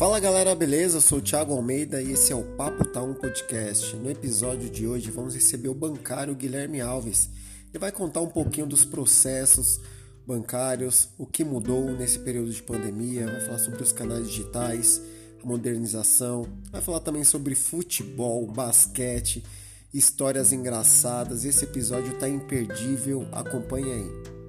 [0.00, 0.96] Fala galera, beleza?
[0.96, 3.94] Eu sou o Thiago Almeida e esse é o Papo Tá Um Podcast.
[3.96, 7.28] No episódio de hoje vamos receber o bancário Guilherme Alves.
[7.68, 9.78] Ele vai contar um pouquinho dos processos
[10.26, 15.02] bancários, o que mudou nesse período de pandemia, vai falar sobre os canais digitais,
[15.44, 19.44] a modernização, vai falar também sobre futebol, basquete,
[19.92, 21.44] histórias engraçadas.
[21.44, 24.39] Esse episódio tá imperdível, acompanhe aí.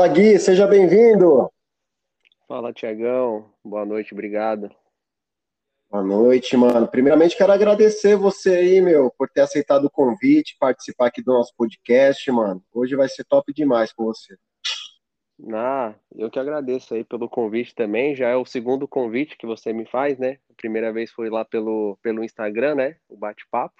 [0.00, 1.52] Fala Gui, seja bem-vindo.
[2.48, 4.74] Fala Tiagão, boa noite, obrigado.
[5.90, 6.88] Boa noite, mano.
[6.88, 11.52] Primeiramente quero agradecer você aí, meu, por ter aceitado o convite, participar aqui do nosso
[11.54, 12.64] podcast, mano.
[12.72, 14.38] Hoje vai ser top demais com você.
[15.52, 18.16] Ah, eu que agradeço aí pelo convite também.
[18.16, 20.38] Já é o segundo convite que você me faz, né?
[20.50, 22.96] A primeira vez foi lá pelo, pelo Instagram, né?
[23.06, 23.76] O bate-papo.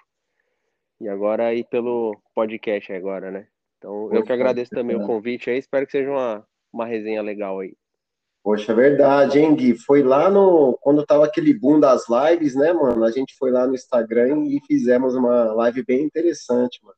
[0.99, 3.47] E agora aí pelo podcast agora, né?
[3.81, 7.59] Então, eu que agradeço também o convite aí, espero que seja uma, uma resenha legal
[7.59, 7.75] aí.
[8.43, 9.75] Poxa, é verdade, hein, Gui?
[9.75, 10.77] Foi lá no.
[10.81, 13.03] Quando tava aquele boom das lives, né, mano?
[13.03, 16.97] A gente foi lá no Instagram e fizemos uma live bem interessante, mano.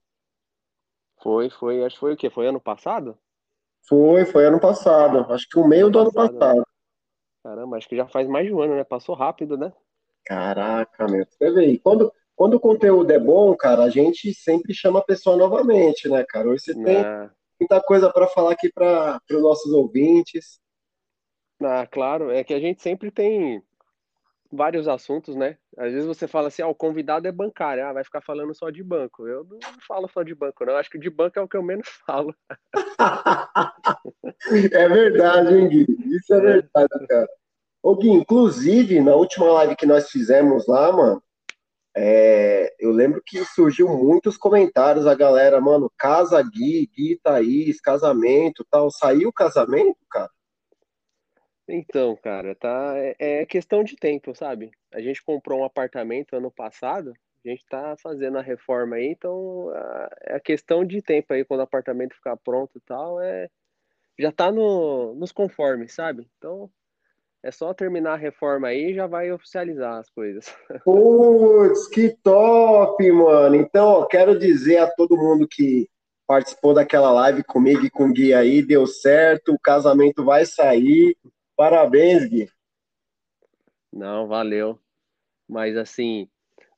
[1.21, 1.85] Foi, foi.
[1.85, 2.29] Acho que foi o quê?
[2.29, 3.17] Foi ano passado?
[3.87, 5.25] Foi, foi ano passado.
[5.31, 6.57] Acho que o meio do ano passado.
[6.57, 6.63] Né?
[7.43, 8.83] Caramba, acho que já faz mais de um ano, né?
[8.83, 9.71] Passou rápido, né?
[10.25, 11.25] Caraca, meu.
[11.25, 11.79] Você vê aí.
[11.79, 16.23] Quando, quando o conteúdo é bom, cara, a gente sempre chama a pessoa novamente, né,
[16.27, 16.49] cara?
[16.49, 17.29] Hoje você tem é.
[17.59, 20.59] muita coisa para falar aqui para os nossos ouvintes.
[21.61, 23.63] Ah, claro, é que a gente sempre tem
[24.51, 25.57] vários assuntos, né?
[25.77, 28.69] Às vezes você fala assim, ah, o convidado é bancário, ah, vai ficar falando só
[28.69, 29.27] de banco.
[29.27, 30.75] Eu não falo só de banco, não.
[30.75, 32.35] Acho que de banco é o que eu menos falo.
[34.71, 35.85] é verdade, hein, Gui?
[36.15, 37.27] Isso é, é verdade, cara.
[37.81, 41.23] Ô, Gui, inclusive, na última live que nós fizemos lá, mano,
[41.95, 48.65] é, eu lembro que surgiu muitos comentários, a galera, mano, casa Gui, Gui Thaís, casamento
[48.69, 48.89] tal.
[48.89, 50.31] Saiu o casamento, cara?
[51.67, 54.71] Então, cara, tá, é, é questão de tempo, sabe?
[54.93, 57.13] A gente comprou um apartamento ano passado,
[57.45, 59.71] a gente tá fazendo a reforma aí, então
[60.21, 63.49] é questão de tempo aí, quando o apartamento ficar pronto e tal, é,
[64.19, 66.29] já tá no, nos conformes, sabe?
[66.37, 66.69] Então,
[67.43, 70.45] é só terminar a reforma aí e já vai oficializar as coisas.
[70.85, 73.55] Putz, que top, mano.
[73.55, 75.89] Então, ó, quero dizer a todo mundo que
[76.25, 81.17] participou daquela live comigo e com o Gui aí, deu certo, o casamento vai sair.
[81.55, 82.49] Parabéns, Gui.
[83.91, 84.79] Não, valeu.
[85.47, 86.29] Mas assim,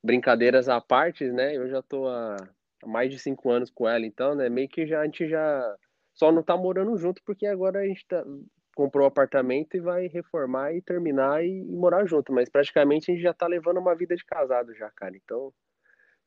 [0.03, 1.55] brincadeiras à parte, né?
[1.55, 2.37] Eu já tô há
[2.83, 4.49] mais de cinco anos com ela, então, né?
[4.49, 5.75] Meio que já a gente já
[6.15, 8.25] só não tá morando junto porque agora a gente tá,
[8.75, 13.13] comprou um apartamento e vai reformar e terminar e, e, morar junto, mas praticamente a
[13.13, 15.15] gente já tá levando uma vida de casado já, cara.
[15.15, 15.51] Então,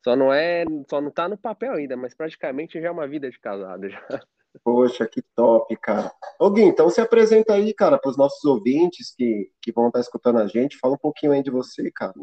[0.03, 3.29] só não é, só não tá no papel ainda, mas praticamente já é uma vida
[3.29, 4.01] de casado já.
[4.63, 6.11] Poxa, que top, cara.
[6.39, 9.99] Ô Gui, então se apresenta aí, cara, para os nossos ouvintes que, que vão estar
[9.99, 12.13] tá escutando a gente, fala um pouquinho aí de você, cara.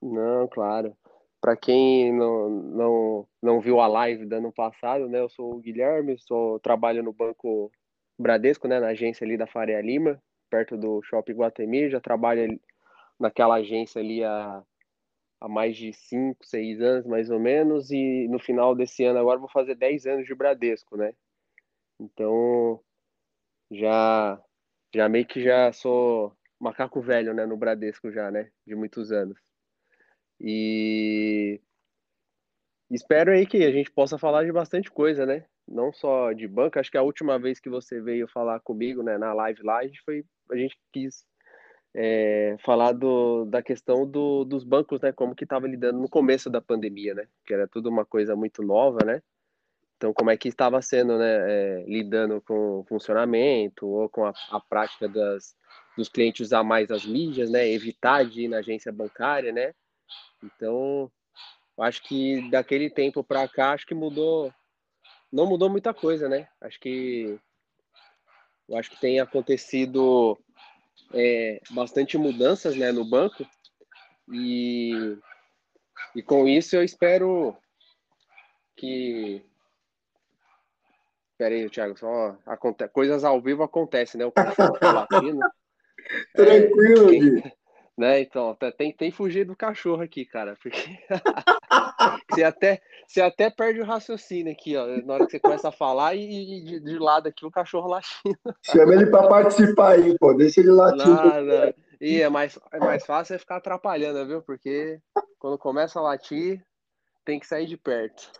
[0.00, 0.96] Não, claro.
[1.40, 5.58] Para quem não, não, não viu a live do ano passado, né, eu sou o
[5.58, 7.72] Guilherme, sou, trabalho no Banco
[8.18, 12.60] Bradesco, né, na agência ali da Faria Lima, perto do Shopping Guatemi, já trabalho
[13.18, 14.62] naquela agência ali há,
[15.40, 19.38] há mais de 5, 6 anos, mais ou menos, e no final desse ano agora
[19.38, 21.14] vou fazer 10 anos de Bradesco, né?
[22.00, 22.80] Então,
[23.70, 24.42] já
[24.94, 29.38] já meio que já sou macaco velho, né, no Bradesco já, né, de muitos anos.
[30.40, 31.60] E
[32.90, 35.44] espero aí que a gente possa falar de bastante coisa, né?
[35.66, 39.16] Não só de banco, acho que a última vez que você veio falar comigo, né,
[39.18, 41.24] na live lá, a gente foi, a gente quis
[41.94, 46.50] é, falar do, da questão do, dos bancos, né, como que estava lidando no começo
[46.50, 49.22] da pandemia, né, que era tudo uma coisa muito nova, né,
[49.96, 54.32] então como é que estava sendo, né, é, lidando com o funcionamento ou com a,
[54.50, 55.56] a prática das,
[55.96, 59.72] dos clientes usar mais as mídias, né, evitar de ir na agência bancária, né,
[60.42, 61.10] então
[61.78, 64.52] acho que daquele tempo para cá, acho que mudou
[65.32, 66.48] não mudou muita coisa, né?
[66.60, 67.38] Acho que
[68.68, 70.38] eu acho que tem acontecido
[71.12, 73.46] é, bastante mudanças, né, no banco
[74.30, 75.16] e
[76.14, 77.56] e com isso eu espero
[78.76, 79.42] que
[81.42, 82.86] Pera aí, Thiago, só aconte...
[82.88, 84.24] coisas ao vivo acontecem, né?
[84.24, 85.40] O cachorro tá latindo.
[86.36, 87.52] Tranquilo, é, quem...
[87.98, 88.20] né?
[88.20, 90.78] Então, tem, tem fugir do cachorro aqui, cara, porque
[92.32, 95.72] Você até, você até perde o raciocínio aqui, ó, na hora que você começa a
[95.72, 98.38] falar e, de, de lado aqui o cachorro latindo.
[98.62, 101.06] Chama ele para participar aí, pô, deixa ele latir.
[101.06, 101.74] Nada.
[102.00, 104.42] E é mais, é mais fácil é ficar atrapalhando, viu?
[104.42, 105.00] Porque
[105.38, 106.64] quando começa a latir,
[107.24, 108.32] tem que sair de perto.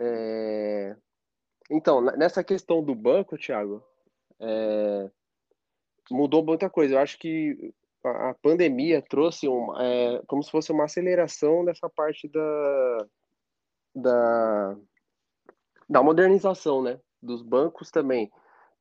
[0.00, 0.96] É...
[1.70, 3.84] Então, nessa questão do banco, Thiago,
[4.40, 5.10] é...
[6.10, 6.94] mudou muita coisa.
[6.94, 7.74] Eu acho que
[8.04, 13.06] a pandemia trouxe um, é, como se fosse uma aceleração dessa parte da,
[13.94, 14.76] da,
[15.88, 16.98] da modernização, né?
[17.22, 18.30] Dos bancos também,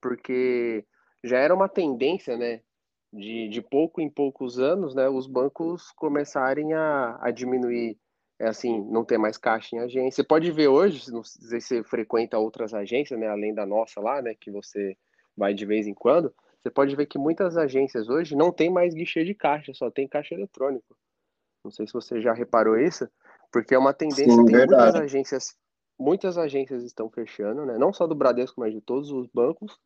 [0.01, 0.86] porque
[1.24, 2.62] já era uma tendência, né?
[3.12, 5.10] De, de pouco em poucos anos, né?
[5.10, 7.98] Os bancos começarem a, a diminuir,
[8.39, 10.24] é assim, não ter mais caixa em agência.
[10.24, 13.27] Você pode ver hoje, não sei se você frequenta outras agências, né?
[13.27, 14.33] Além da nossa lá, né?
[14.39, 14.95] Que você
[15.36, 18.94] vai de vez em quando você pode ver que muitas agências hoje não tem mais
[18.94, 20.96] guichê de caixa, só tem caixa eletrônico.
[21.64, 23.10] Não sei se você já reparou isso,
[23.52, 24.84] porque é uma tendência, Sim, tem verdade.
[24.84, 25.58] muitas agências,
[25.98, 27.78] muitas agências estão fechando, né?
[27.78, 29.78] Não só do Bradesco, mas de todos os bancos.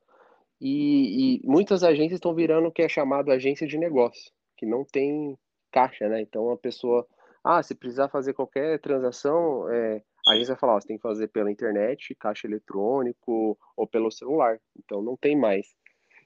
[0.60, 4.86] E, e muitas agências estão virando o que é chamado agência de negócio, que não
[4.86, 5.38] tem
[5.72, 6.22] caixa, né?
[6.22, 7.06] Então a pessoa,
[7.44, 11.04] ah, se precisar fazer qualquer transação, é, a agência vai falar, ó, você tem que
[11.04, 14.60] fazer pela internet, caixa eletrônico ou pelo celular.
[14.78, 15.68] Então não tem mais.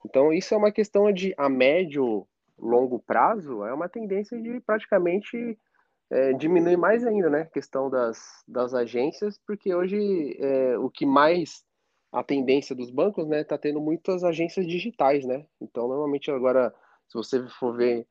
[0.07, 2.25] Então, isso é uma questão de, a médio,
[2.57, 5.59] longo prazo, é uma tendência de praticamente
[6.09, 7.41] é, diminuir mais ainda, né?
[7.41, 8.17] A questão das,
[8.47, 11.61] das agências, porque hoje é, o que mais
[12.09, 15.45] a tendência dos bancos, né, tá tendo muitas agências digitais, né?
[15.59, 16.73] Então, normalmente agora,
[17.09, 18.07] se você for ver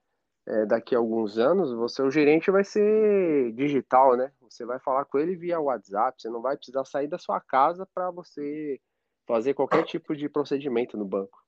[0.46, 4.30] é, daqui a alguns anos, você o gerente vai ser digital, né?
[4.42, 7.88] Você vai falar com ele via WhatsApp, você não vai precisar sair da sua casa
[7.94, 8.78] para você
[9.26, 11.45] fazer qualquer tipo de procedimento no banco.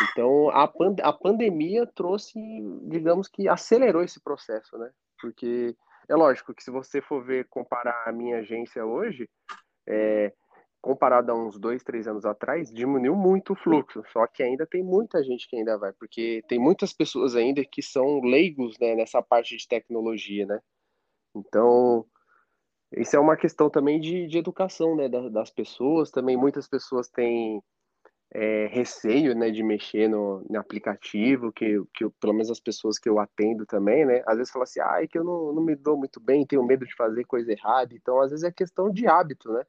[0.00, 0.70] Então, a,
[1.02, 2.38] a pandemia trouxe,
[2.84, 4.90] digamos que acelerou esse processo, né?
[5.20, 5.76] Porque
[6.08, 9.28] é lógico que se você for ver, comparar a minha agência hoje,
[9.86, 10.32] é,
[10.80, 14.02] comparado a uns dois, três anos atrás, diminuiu muito o fluxo.
[14.12, 17.82] Só que ainda tem muita gente que ainda vai, porque tem muitas pessoas ainda que
[17.82, 20.60] são leigos né, nessa parte de tecnologia, né?
[21.34, 22.06] Então,
[22.92, 26.10] isso é uma questão também de, de educação né, das, das pessoas.
[26.10, 27.62] Também muitas pessoas têm
[28.30, 32.98] é, receio, né, de mexer no, no, aplicativo, que, que eu, pelo menos as pessoas
[32.98, 35.62] que eu atendo também, né, às vezes falam assim, ah, é que eu não, não
[35.62, 38.90] me dou muito bem, tenho medo de fazer coisa errada, então às vezes é questão
[38.90, 39.64] de hábito, né,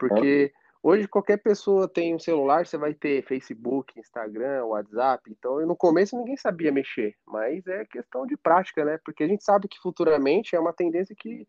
[0.00, 0.52] porque
[0.82, 6.16] hoje qualquer pessoa tem um celular, você vai ter Facebook, Instagram, WhatsApp, então no começo
[6.16, 10.56] ninguém sabia mexer, mas é questão de prática, né, porque a gente sabe que futuramente
[10.56, 11.46] é uma tendência que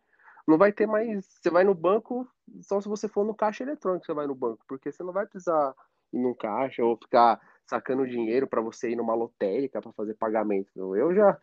[0.47, 2.27] não vai ter mais, você vai no banco,
[2.61, 5.25] só se você for no caixa eletrônico você vai no banco, porque você não vai
[5.25, 5.73] precisar
[6.13, 10.95] num caixa ou ficar sacando dinheiro para você ir numa lotérica para fazer pagamento.
[10.95, 11.37] Eu já.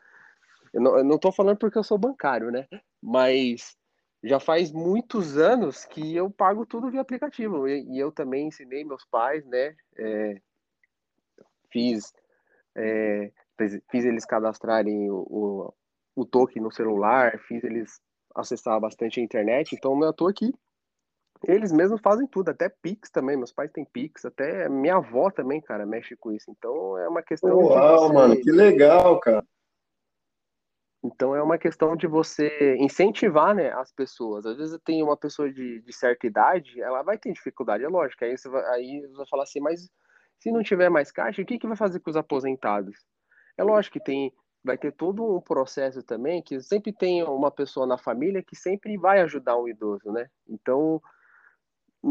[0.73, 2.67] Eu não, eu não tô falando porque eu sou bancário, né?
[3.03, 3.77] Mas
[4.23, 7.67] já faz muitos anos que eu pago tudo via aplicativo.
[7.67, 9.75] E, e eu também ensinei meus pais, né?
[9.99, 10.41] É,
[11.73, 12.13] fiz,
[12.77, 13.33] é,
[13.91, 15.75] fiz eles cadastrarem o, o,
[16.15, 18.01] o token no celular, fiz eles
[18.35, 19.75] acessar bastante a internet.
[19.75, 20.53] Então, eu tô aqui
[21.45, 23.37] eles mesmos fazem tudo, até Pix também.
[23.37, 26.51] Meus pais têm Pix, até minha avó também, cara, mexe com isso.
[26.51, 27.59] Então é uma questão.
[27.59, 28.13] Uau, você...
[28.15, 29.45] mano, que legal, cara.
[31.03, 34.45] Então é uma questão de você incentivar né, as pessoas.
[34.45, 38.23] Às vezes tem uma pessoa de, de certa idade, ela vai ter dificuldade, é lógico.
[38.23, 39.89] Aí você vai, aí você vai falar assim, mas
[40.39, 42.99] se não tiver mais caixa, o que, que vai fazer com os aposentados?
[43.57, 44.31] É lógico que tem,
[44.63, 48.99] vai ter todo um processo também que sempre tem uma pessoa na família que sempre
[48.99, 50.29] vai ajudar um idoso, né?
[50.47, 51.01] Então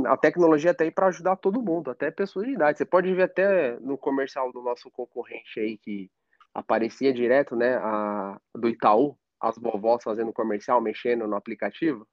[0.06, 2.78] a tecnologia está aí para ajudar todo mundo, até pessoas de idade.
[2.78, 6.10] Você pode ver até no comercial do nosso concorrente aí que
[6.54, 12.08] aparecia direto, né, a, do Itaú, as vovós fazendo comercial, mexendo no aplicativo.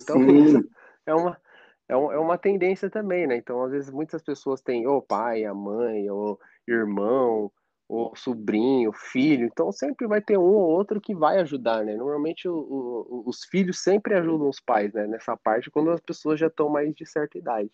[0.00, 0.16] Então,
[1.06, 1.40] é uma,
[1.88, 3.36] é, um, é uma tendência também, né?
[3.36, 7.50] Então, às vezes, muitas pessoas têm o pai, a mãe, o irmão,
[7.88, 11.94] o sobrinho, o filho, então sempre vai ter um ou outro que vai ajudar, né?
[11.94, 15.06] Normalmente o, o, os filhos sempre ajudam os pais, né?
[15.06, 17.70] Nessa parte, quando as pessoas já estão mais de certa idade.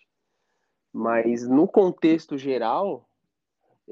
[0.93, 3.09] Mas no contexto geral,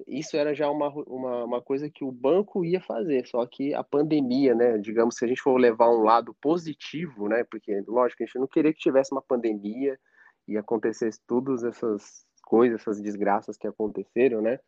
[0.06, 3.82] isso era já uma, uma, uma, coisa que o banco ia fazer, só que a
[3.82, 4.76] pandemia, né?
[4.76, 7.44] Digamos, se a gente for levar um lado positivo, né?
[7.44, 9.98] Porque, lógico, a gente não queria que tivesse uma pandemia
[10.46, 14.58] e acontecesse todas essas coisas, essas desgraças que aconteceram, né?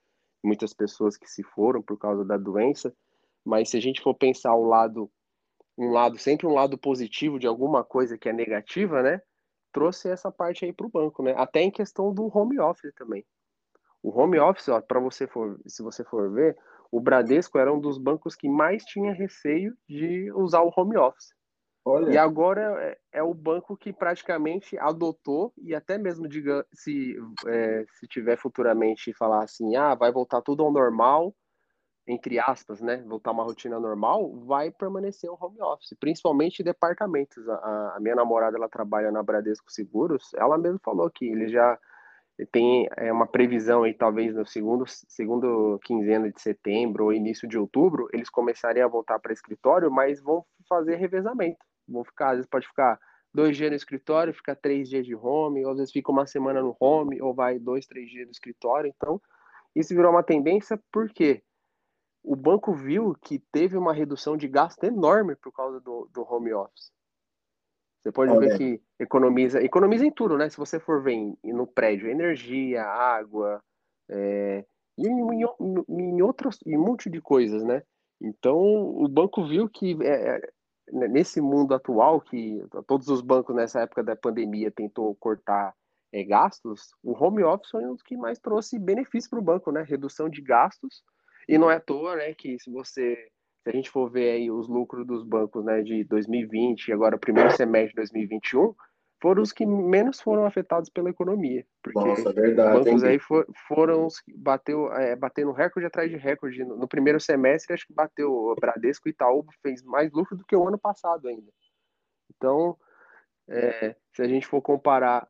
[0.43, 2.95] Muitas pessoas que se foram por causa da doença,
[3.45, 5.11] mas se a gente for pensar o lado
[5.77, 9.23] um lado sempre um lado positivo de alguma coisa que é negativa, né?
[9.73, 11.35] Trouxe essa parte aí para o banco, né?
[11.37, 13.25] Até em questão do home office também.
[14.03, 16.57] O home office, ó, para você for, se você for ver,
[16.91, 21.33] o Bradesco era um dos bancos que mais tinha receio de usar o home office.
[21.85, 22.13] Olha.
[22.13, 27.85] E agora é, é, o banco que praticamente adotou, e até mesmo diga se, é,
[27.99, 31.35] se tiver futuramente falar assim, ah, vai voltar tudo ao normal,
[32.07, 37.49] entre aspas, né, voltar uma rotina normal, vai permanecer o home office, principalmente departamentos.
[37.49, 41.79] A, a minha namorada, ela trabalha na Bradesco Seguros, ela mesmo falou que ele já
[42.51, 47.59] tem é, uma previsão aí, talvez no segundo, segundo quinzena de setembro ou início de
[47.59, 51.72] outubro, eles começarem a voltar para escritório, mas vão fazer revezamento.
[51.89, 52.99] Vão ficar, às vezes pode ficar
[53.35, 56.61] dois dias no escritório, fica três dias de home, ou às vezes fica uma semana
[56.61, 58.93] no home, ou vai dois, três dias no escritório.
[58.95, 59.21] Então,
[59.75, 61.43] isso virou uma tendência porque
[62.23, 66.53] o banco viu que teve uma redução de gasto enorme por causa do, do home
[66.53, 66.93] office.
[68.01, 70.49] Você pode ver que economiza, economiza em tudo, né?
[70.51, 73.63] Se você for ver em, no prédio, energia, água,
[74.09, 74.65] é,
[74.99, 77.83] e em, em, em, outros, em um monte de coisas, né?
[78.21, 80.53] Então, o banco viu que é, é
[80.91, 85.75] nesse mundo atual, que todos os bancos nessa época da pandemia tentou cortar
[86.13, 89.73] é, gastos, o home office foi um dos que mais trouxe benefício para o banco,
[89.73, 89.83] né?
[89.83, 91.03] Redução de gastos.
[91.49, 93.17] E não é à toa, né, que se você
[93.63, 97.51] se a gente for ver os lucros dos bancos né, de 2020 e agora primeiro
[97.53, 98.75] semestre de 2021,
[99.23, 101.65] foram os que menos foram afetados pela economia.
[101.81, 103.11] Porque Nossa, é verdade, os bancos hein?
[103.11, 106.65] aí for, foram os que bateu, é, batendo recorde atrás de recorde.
[106.65, 110.45] No, no, primeiro semestre, acho que bateu o Bradesco e Itaú fez mais lucro do
[110.45, 111.53] que o ano passado ainda.
[112.35, 112.77] Então,
[113.49, 115.29] é, se a gente for comparar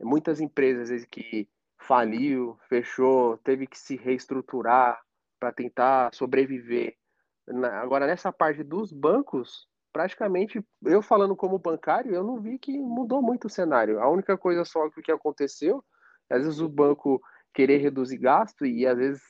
[0.00, 5.02] muitas empresas que faliu, fechou, teve que se reestruturar
[5.40, 6.96] para tentar sobreviver
[7.82, 13.22] Agora, nessa parte dos bancos, praticamente, eu falando como bancário, eu não vi que mudou
[13.22, 14.00] muito o cenário.
[14.00, 15.84] A única coisa só que aconteceu,
[16.30, 17.20] às vezes o banco
[17.52, 19.22] querer reduzir gasto e às vezes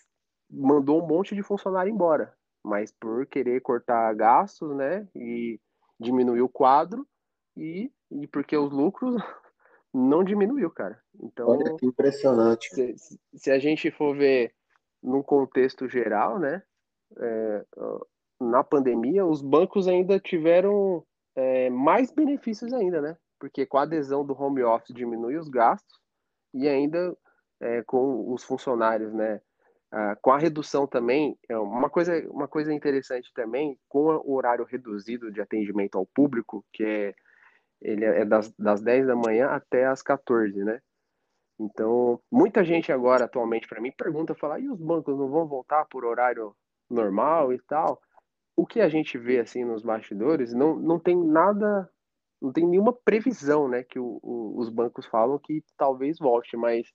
[0.48, 5.58] mandou um monte de funcionário embora, mas por querer cortar gastos, né, e
[5.98, 7.06] diminuir o quadro
[7.56, 9.16] e, e porque os lucros
[9.92, 11.02] não diminuiu, cara.
[11.20, 12.68] Então, Olha que impressionante.
[12.74, 12.94] Se,
[13.34, 14.54] se a gente for ver
[15.02, 16.62] num contexto geral, né,
[17.18, 17.66] é,
[18.50, 23.16] na pandemia, os bancos ainda tiveram é, mais benefícios ainda, né?
[23.38, 26.00] Porque com a adesão do home office diminui os gastos
[26.54, 27.16] e ainda
[27.60, 29.40] é, com os funcionários, né?
[29.94, 34.64] Ah, com a redução também, é uma coisa, uma coisa interessante também, com o horário
[34.64, 37.14] reduzido de atendimento ao público, que é,
[37.78, 40.80] ele é das, das 10 da manhã até as 14, né?
[41.60, 45.84] Então, muita gente agora, atualmente, para mim, pergunta, fala, e os bancos não vão voltar
[45.84, 46.56] por horário
[46.88, 48.00] normal e tal.
[48.56, 51.90] O que a gente vê assim nos bastidores não, não tem nada,
[52.40, 56.86] não tem nenhuma previsão, né, que o, o, os bancos falam que talvez volte, mas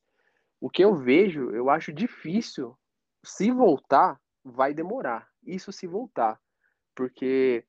[0.59, 2.75] o que eu vejo, eu acho difícil.
[3.23, 5.27] Se voltar, vai demorar.
[5.43, 6.39] Isso se voltar,
[6.95, 7.65] porque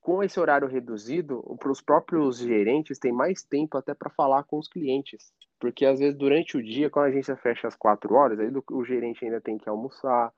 [0.00, 4.58] com esse horário reduzido, para os próprios gerentes tem mais tempo até para falar com
[4.58, 5.32] os clientes.
[5.58, 8.84] Porque às vezes durante o dia, quando a agência fecha às quatro horas, aí o
[8.84, 10.32] gerente ainda tem que almoçar,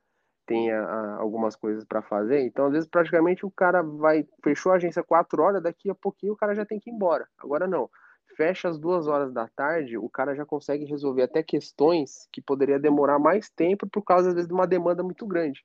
[0.46, 2.40] tem a, a, algumas coisas para fazer.
[2.40, 6.32] Então, às vezes, praticamente o cara vai, fechou a agência quatro horas, daqui a pouquinho
[6.32, 7.28] o cara já tem que ir embora.
[7.38, 7.88] Agora não.
[8.36, 12.78] Fecha às duas horas da tarde, o cara já consegue resolver até questões que poderia
[12.78, 15.62] demorar mais tempo por causa, às vezes, de uma demanda muito grande.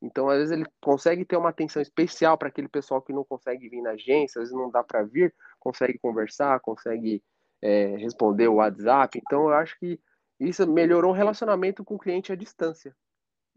[0.00, 3.68] Então, às vezes, ele consegue ter uma atenção especial para aquele pessoal que não consegue
[3.68, 7.22] vir na agência, às vezes não dá para vir, consegue conversar, consegue
[7.62, 9.18] é, responder o WhatsApp.
[9.18, 9.98] Então, eu acho que
[10.38, 12.94] isso melhorou o relacionamento com o cliente à distância.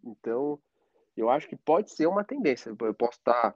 [0.03, 0.59] Então,
[1.15, 2.69] eu acho que pode ser uma tendência.
[2.69, 3.55] Eu posso estar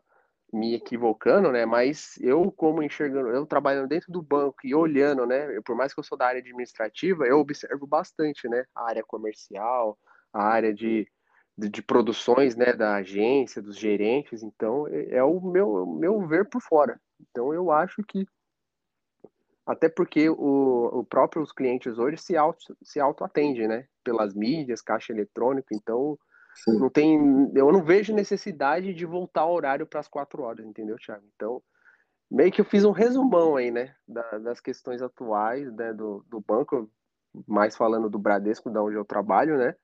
[0.51, 1.65] me equivocando, né?
[1.65, 5.61] Mas eu, como enxergando, eu trabalhando dentro do banco e olhando, né?
[5.61, 8.65] por mais que eu sou da área administrativa, eu observo bastante, né?
[8.75, 9.97] A área comercial,
[10.33, 11.07] a área de,
[11.57, 12.73] de, de produções, né?
[12.73, 14.43] Da agência, dos gerentes.
[14.43, 16.99] Então, é, é o meu, meu ver por fora.
[17.19, 18.25] Então, eu acho que
[19.65, 23.23] até porque o, o próprio os clientes hoje se auto se auto
[23.67, 23.87] né?
[24.03, 26.17] Pelas mídias, caixa eletrônica, então
[26.55, 26.79] Sim.
[26.79, 30.97] Não tem, eu não vejo necessidade de voltar ao horário para as quatro horas, entendeu,
[30.97, 31.25] Thiago?
[31.35, 31.61] Então,
[32.29, 36.39] meio que eu fiz um resumão aí, né, da, das questões atuais, né, do, do
[36.41, 36.89] banco,
[37.47, 39.75] mais falando do Bradesco, da onde eu trabalho, né,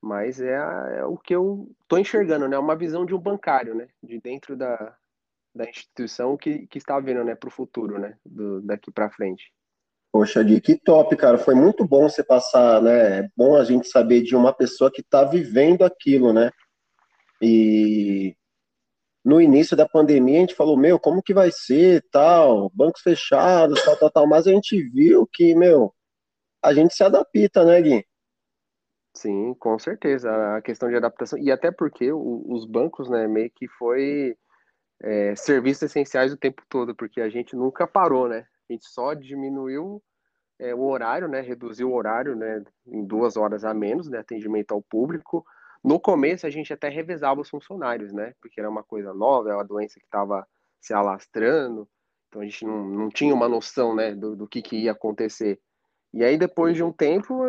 [0.00, 0.54] mas é,
[0.98, 4.56] é o que eu tô enxergando, né, uma visão de um bancário, né, de dentro
[4.56, 4.96] da,
[5.54, 9.52] da instituição que, que está vendo, né, para o futuro, né, do, daqui para frente.
[10.12, 11.38] Poxa, Gui, que top, cara.
[11.38, 13.20] Foi muito bom você passar, né?
[13.20, 16.50] É bom a gente saber de uma pessoa que está vivendo aquilo, né?
[17.40, 18.36] E
[19.24, 23.82] no início da pandemia a gente falou, meu, como que vai ser, tal, bancos fechados,
[23.82, 24.26] tal, tal, tal.
[24.26, 25.94] Mas a gente viu que, meu,
[26.62, 28.06] a gente se adapta, né, Gui?
[29.14, 30.56] Sim, com certeza.
[30.56, 31.38] A questão de adaptação.
[31.38, 34.36] E até porque os bancos, né, meio que foi
[35.02, 38.46] é, serviços essenciais o tempo todo, porque a gente nunca parou, né?
[38.72, 40.02] A gente só diminuiu
[40.58, 41.40] é, o horário, né?
[41.40, 42.64] Reduziu o horário, né?
[42.86, 44.18] Em duas horas a menos, né?
[44.18, 45.44] Atendimento ao público.
[45.84, 48.32] No começo a gente até revezava os funcionários, né?
[48.40, 50.46] Porque era uma coisa nova, era uma doença que estava
[50.80, 51.88] se alastrando,
[52.28, 54.14] então a gente não, não tinha uma noção, né?
[54.14, 55.60] Do, do que, que ia acontecer.
[56.14, 57.42] E aí depois de um tempo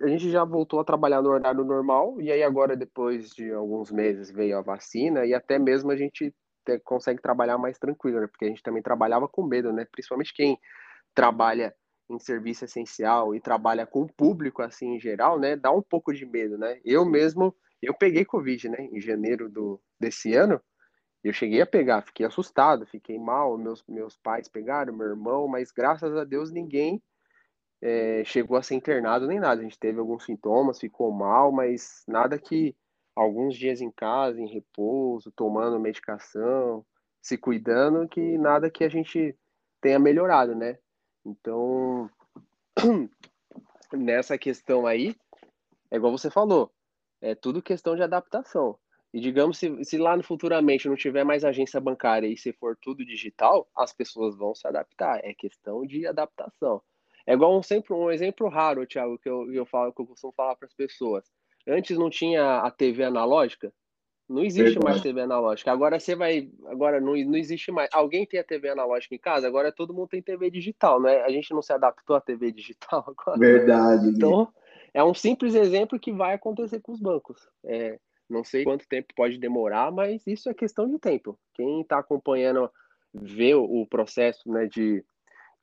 [0.00, 3.90] a gente já voltou a trabalhar no horário normal, e aí agora, depois de alguns
[3.90, 6.34] meses, veio a vacina, e até mesmo a gente
[6.66, 8.26] te, consegue trabalhar mais tranquilo, né?
[8.26, 9.86] Porque a gente também trabalhava com medo, né?
[9.90, 10.58] Principalmente quem
[11.14, 11.74] trabalha
[12.10, 15.56] em serviço essencial e trabalha com o público, assim, em geral, né?
[15.56, 16.80] Dá um pouco de medo, né?
[16.84, 18.88] Eu mesmo, eu peguei Covid, né?
[18.92, 20.60] Em janeiro do, desse ano,
[21.24, 25.72] eu cheguei a pegar, fiquei assustado, fiquei mal, meus, meus pais pegaram, meu irmão, mas
[25.72, 27.02] graças a Deus ninguém
[27.82, 29.60] é, chegou a ser internado nem nada.
[29.60, 32.76] A gente teve alguns sintomas, ficou mal, mas nada que
[33.16, 36.84] alguns dias em casa, em repouso, tomando medicação,
[37.22, 39.34] se cuidando, que nada que a gente
[39.80, 40.78] tenha melhorado, né?
[41.24, 42.10] Então,
[43.92, 45.16] nessa questão aí,
[45.90, 46.70] é igual você falou,
[47.20, 48.78] é tudo questão de adaptação.
[49.12, 52.76] E digamos, se, se lá no futuramente não tiver mais agência bancária e se for
[52.76, 55.20] tudo digital, as pessoas vão se adaptar.
[55.24, 56.82] É questão de adaptação.
[57.26, 60.32] É igual um, sempre, um exemplo raro, Thiago, que eu, eu, falo, que eu costumo
[60.32, 61.24] falar para as pessoas.
[61.66, 63.72] Antes não tinha a TV analógica?
[64.28, 64.84] Não existe Verdade.
[64.84, 65.70] mais TV analógica.
[65.70, 66.50] Agora você vai.
[66.66, 67.88] Agora não, não existe mais.
[67.92, 69.46] Alguém tem a TV analógica em casa?
[69.46, 71.22] Agora todo mundo tem TV digital, né?
[71.22, 73.38] A gente não se adaptou à TV digital agora.
[73.38, 74.08] Verdade.
[74.08, 74.48] Então,
[74.92, 77.48] é um simples exemplo que vai acontecer com os bancos.
[77.64, 81.38] É, não sei quanto tempo pode demorar, mas isso é questão de tempo.
[81.54, 82.68] Quem está acompanhando,
[83.14, 85.04] vê o processo né, de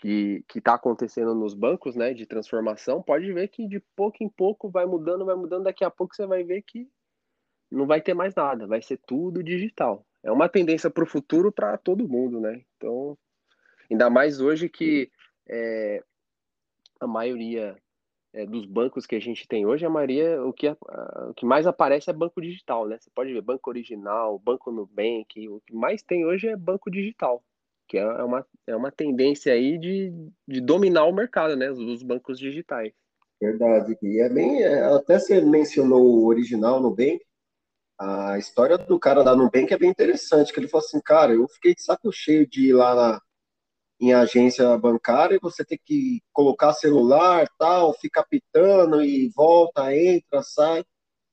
[0.03, 4.69] que está acontecendo nos bancos, né, de transformação, pode ver que de pouco em pouco
[4.69, 6.89] vai mudando, vai mudando, daqui a pouco você vai ver que
[7.71, 10.05] não vai ter mais nada, vai ser tudo digital.
[10.21, 12.63] É uma tendência para o futuro para todo mundo, né?
[12.75, 13.17] Então,
[13.89, 15.09] ainda mais hoje que
[15.47, 16.03] é,
[16.99, 17.77] a maioria
[18.33, 20.77] é, dos bancos que a gente tem hoje, a maioria, o que, a,
[21.29, 22.97] o que mais aparece é banco digital, né?
[22.99, 27.41] Você pode ver banco original, banco Nubank, o que mais tem hoje é banco digital
[27.87, 30.13] que é uma, é uma tendência aí de,
[30.47, 32.93] de dominar o mercado, né, os bancos digitais.
[33.41, 37.19] Verdade, e é bem, é, até você mencionou o original Nubank,
[37.99, 41.47] a história do cara da Nubank é bem interessante, que ele falou assim, cara, eu
[41.47, 43.21] fiquei de saco cheio de ir lá na,
[43.99, 50.83] em agência bancária, você tem que colocar celular, tal, fica pitando e volta, entra, sai.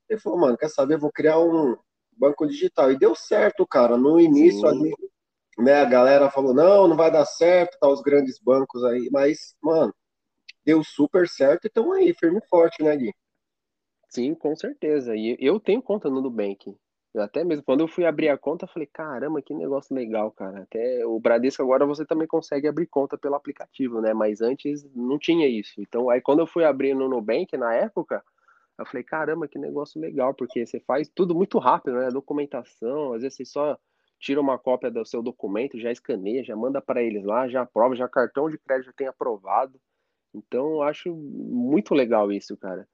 [0.08, 1.76] Ele falou, mano, quer saber, vou criar um
[2.16, 2.92] banco digital.
[2.92, 4.66] E deu certo, cara, no início Sim.
[4.66, 4.94] ali,
[5.60, 9.54] né, a galera falou, não, não vai dar certo, tá os grandes bancos aí, mas,
[9.62, 9.94] mano,
[10.64, 13.12] deu super certo e estão aí, firme e forte, né, Gui?
[14.08, 15.14] Sim, com certeza.
[15.14, 16.76] E eu tenho conta no Nubank.
[17.12, 20.62] Eu até mesmo, quando eu fui abrir a conta, falei, caramba, que negócio legal, cara.
[20.62, 24.14] Até o Bradesco agora você também consegue abrir conta pelo aplicativo, né?
[24.14, 25.80] Mas antes não tinha isso.
[25.80, 28.22] Então, aí quando eu fui abrir no Nubank, na época,
[28.78, 32.08] eu falei, caramba, que negócio legal, porque você faz tudo muito rápido, né?
[32.10, 33.78] Documentação, às vezes você só
[34.20, 37.96] tira uma cópia do seu documento, já escaneia, já manda para eles lá, já aprova,
[37.96, 39.80] já cartão de crédito já tem aprovado.
[40.34, 42.86] Então, eu acho muito legal isso, cara.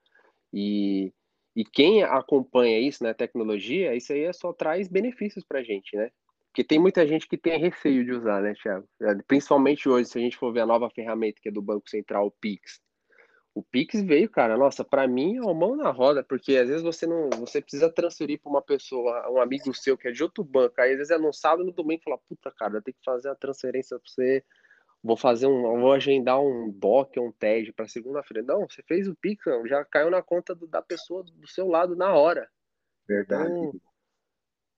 [0.52, 1.12] E,
[1.54, 6.10] e quem acompanha isso né, tecnologia, isso aí só traz benefícios para a gente, né?
[6.48, 8.88] Porque tem muita gente que tem receio de usar, né, Thiago?
[9.26, 12.28] Principalmente hoje, se a gente for ver a nova ferramenta que é do Banco Central,
[12.28, 12.80] o Pix.
[13.56, 16.82] O Pix veio, cara, nossa, para mim é uma mão na roda, porque às vezes
[16.82, 20.44] você não, você precisa transferir para uma pessoa, um amigo seu que é de outro
[20.44, 23.30] banco, aí às vezes é no sábado no domingo fala, puta, cara, tem que fazer
[23.30, 24.44] a transferência para você,
[25.02, 28.42] vou fazer um, vou agendar um BOC, um TED para segunda-feira.
[28.46, 31.96] Não, você fez o Pix, já caiu na conta do, da pessoa do seu lado
[31.96, 32.46] na hora.
[33.08, 33.50] Verdade.
[33.50, 33.72] Então,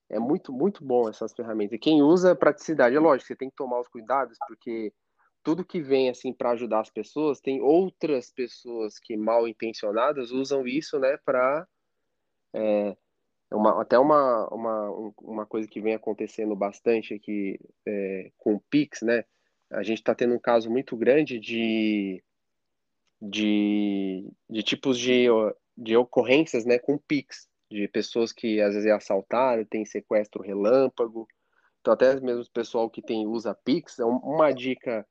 [0.09, 1.73] é muito, muito bom essas ferramentas.
[1.73, 2.95] E quem usa, praticidade.
[2.95, 4.93] É lógico, você tem que tomar os cuidados, porque
[5.43, 10.67] tudo que vem assim para ajudar as pessoas, tem outras pessoas que mal intencionadas usam
[10.67, 11.67] isso, né, para
[12.53, 12.95] é,
[13.51, 19.01] uma, até uma, uma, uma coisa que vem acontecendo bastante aqui é, com o Pix,
[19.01, 19.25] né?
[19.71, 22.23] A gente está tendo um caso muito grande de,
[23.21, 25.25] de, de tipos de,
[25.77, 31.27] de ocorrências né, com Pix, de pessoas que às vezes é assaltaram, tem sequestro relâmpago.
[31.81, 35.07] Então, até mesmo o pessoal que tem usa Pix, é uma dica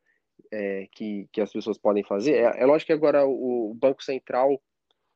[0.50, 2.34] é, que, que as pessoas podem fazer.
[2.34, 4.61] É, é lógico que agora o, o Banco Central,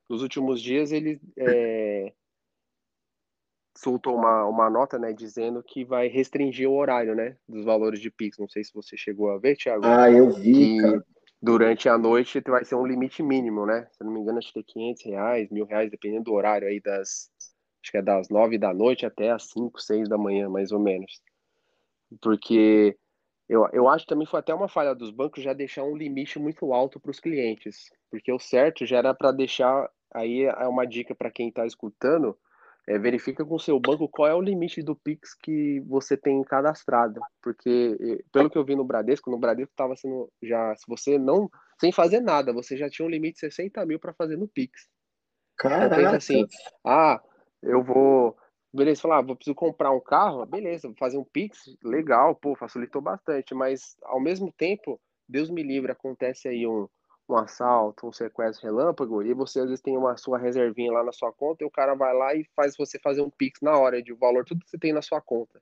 [0.08, 2.12] nos últimos dias, ele é,
[3.76, 8.10] soltou uma, uma nota né, dizendo que vai restringir o horário né, dos valores de
[8.10, 8.38] Pix.
[8.38, 9.84] Não sei se você chegou a ver, Thiago.
[9.84, 11.04] Ah, eu vi, cara.
[11.40, 13.88] durante a noite vai ser um limite mínimo, né?
[13.92, 16.80] Se não me engano, acho que é 500 reais, mil reais, dependendo do horário aí
[16.80, 17.30] das,
[17.82, 20.78] acho que é das 9 da noite até as 5, 6 da manhã, mais ou
[20.78, 21.20] menos.
[22.20, 22.96] Porque
[23.52, 26.38] eu, eu acho que também foi até uma falha dos bancos já deixar um limite
[26.38, 30.86] muito alto para os clientes, porque o certo já era para deixar, aí é uma
[30.86, 32.34] dica para quem está escutando,
[32.88, 36.42] é, verifica com o seu banco qual é o limite do Pix que você tem
[36.42, 37.20] cadastrado.
[37.42, 41.50] Porque, pelo que eu vi no Bradesco, no Bradesco estava sendo já, se você não,
[41.78, 44.88] sem fazer nada, você já tinha um limite de 60 mil para fazer no Pix.
[45.58, 46.00] Caraca.
[46.00, 46.46] Então, assim,
[46.86, 47.20] ah,
[47.62, 48.34] eu vou,
[48.72, 52.54] beleza, falar, ah, vou preciso comprar um carro, beleza, vou fazer um Pix, legal, pô,
[52.54, 56.88] facilitou bastante, mas ao mesmo tempo, Deus me livre, acontece aí um
[57.28, 61.12] um assalto, um sequestro relâmpago, e você às vezes tem uma sua reservinha lá na
[61.12, 64.02] sua conta, e o cara vai lá e faz você fazer um Pix na hora
[64.02, 65.61] de valor, tudo que você tem na sua conta.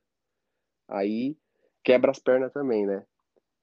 [0.87, 1.37] Aí
[1.83, 3.05] quebra as pernas também, né?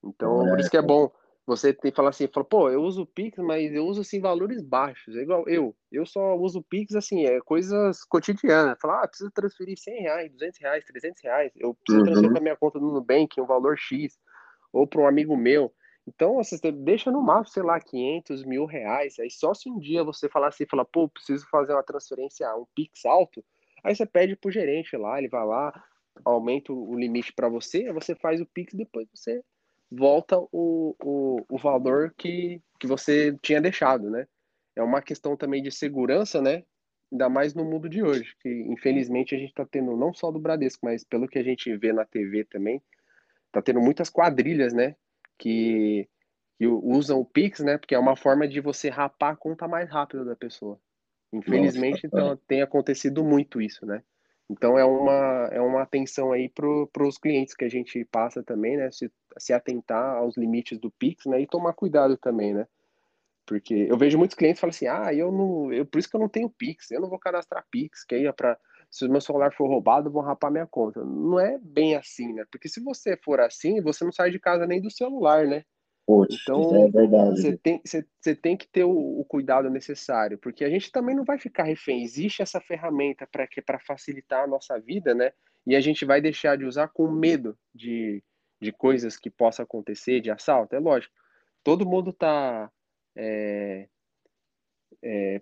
[0.03, 0.49] Então, é.
[0.49, 1.11] por isso que é bom
[1.49, 5.15] você tem falar assim, fala, pô, eu uso Pix, mas eu uso assim valores baixos.
[5.15, 8.77] É igual eu, eu só uso Pix assim, é coisas cotidianas.
[8.79, 11.51] Falar, ah, preciso transferir 100 reais, 200 reais, 300 reais.
[11.55, 12.05] Eu preciso uhum.
[12.05, 14.15] transferir para minha conta no Nubank um valor X,
[14.71, 15.73] ou para um amigo meu.
[16.07, 19.17] Então, você deixa no máximo, sei lá, 500 mil reais.
[19.17, 22.65] Aí só se um dia você falar assim, falar, pô, preciso fazer uma transferência, um
[22.75, 23.43] Pix alto,
[23.83, 25.83] aí você pede pro gerente lá, ele vai lá,
[26.23, 29.41] aumenta o limite para você, você faz o Pix depois você
[29.91, 34.27] volta o, o, o valor que, que você tinha deixado, né?
[34.75, 36.63] É uma questão também de segurança, né?
[37.11, 40.39] Ainda mais no mundo de hoje, que infelizmente a gente está tendo, não só do
[40.39, 42.81] Bradesco, mas pelo que a gente vê na TV também,
[43.51, 44.95] tá tendo muitas quadrilhas, né?
[45.39, 46.07] que,
[46.59, 47.77] que usam o Pix, né?
[47.77, 50.79] Porque é uma forma de você rapar a conta mais rápido da pessoa.
[51.31, 54.03] Infelizmente, Nossa, então, tem acontecido muito isso, né?
[54.49, 58.77] Então é uma, é uma atenção aí para os clientes que a gente passa também,
[58.77, 58.89] né?
[58.91, 61.41] Se, se atentar aos limites do Pix, né?
[61.41, 62.67] E tomar cuidado também, né?
[63.45, 65.73] Porque eu vejo muitos clientes falam assim, ah, eu não.
[65.73, 68.25] Eu, por isso que eu não tenho Pix, eu não vou cadastrar Pix, que aí
[68.25, 68.57] é para
[68.91, 71.03] se o meu celular for roubado, vão rapar minha conta.
[71.03, 72.43] Não é bem assim, né?
[72.51, 75.63] Porque se você for assim, você não sai de casa nem do celular, né?
[76.09, 77.39] Poxa, então, é verdade.
[77.39, 81.15] Você tem, você, você tem que ter o, o, cuidado necessário, porque a gente também
[81.15, 82.01] não vai ficar refém.
[82.01, 85.31] Existe essa ferramenta para que para facilitar a nossa vida, né?
[85.67, 88.23] E a gente vai deixar de usar com medo de,
[88.59, 90.75] de coisas que possam acontecer, de assalto.
[90.75, 91.13] É lógico.
[91.63, 92.71] Todo mundo tá
[93.15, 93.87] é,
[95.03, 95.41] é,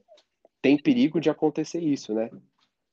[0.62, 2.30] tem perigo de acontecer isso, né?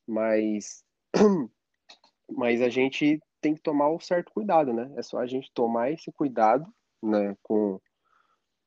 [0.06, 0.84] Mas,
[2.30, 4.92] mas a gente tem que tomar um certo cuidado, né?
[4.96, 6.72] É só a gente tomar esse cuidado,
[7.05, 7.81] né, com,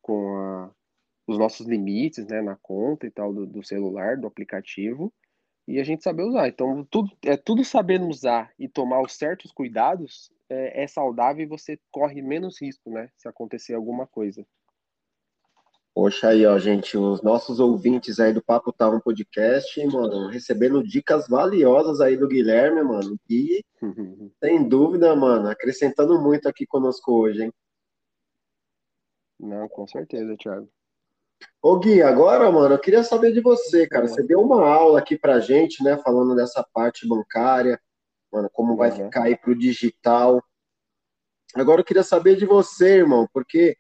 [0.02, 0.72] com a,
[1.28, 5.14] os nossos limites, né, na conta e tal do, do, celular, do aplicativo,
[5.68, 6.48] e a gente saber usar.
[6.48, 11.50] Então, tudo, é tudo sabendo usar e tomar os certos cuidados é, é saudável e
[11.50, 14.46] você corre menos risco, né, se acontecer alguma coisa.
[15.98, 20.84] Poxa aí, ó, gente, os nossos ouvintes aí do Papo Tá um podcast, mano, recebendo
[20.84, 23.66] dicas valiosas aí do Guilherme, mano, e
[24.40, 27.54] sem dúvida, mano, acrescentando muito aqui conosco hoje, hein?
[29.40, 30.70] Não, com certeza, Thiago.
[31.62, 34.08] Ô Gui, agora, mano, eu queria saber de você, cara.
[34.08, 37.80] Você deu uma aula aqui pra gente, né, falando dessa parte bancária,
[38.32, 39.06] mano, como vai uhum.
[39.06, 40.44] ficar aí pro digital.
[41.56, 43.76] Agora eu queria saber de você, irmão, porque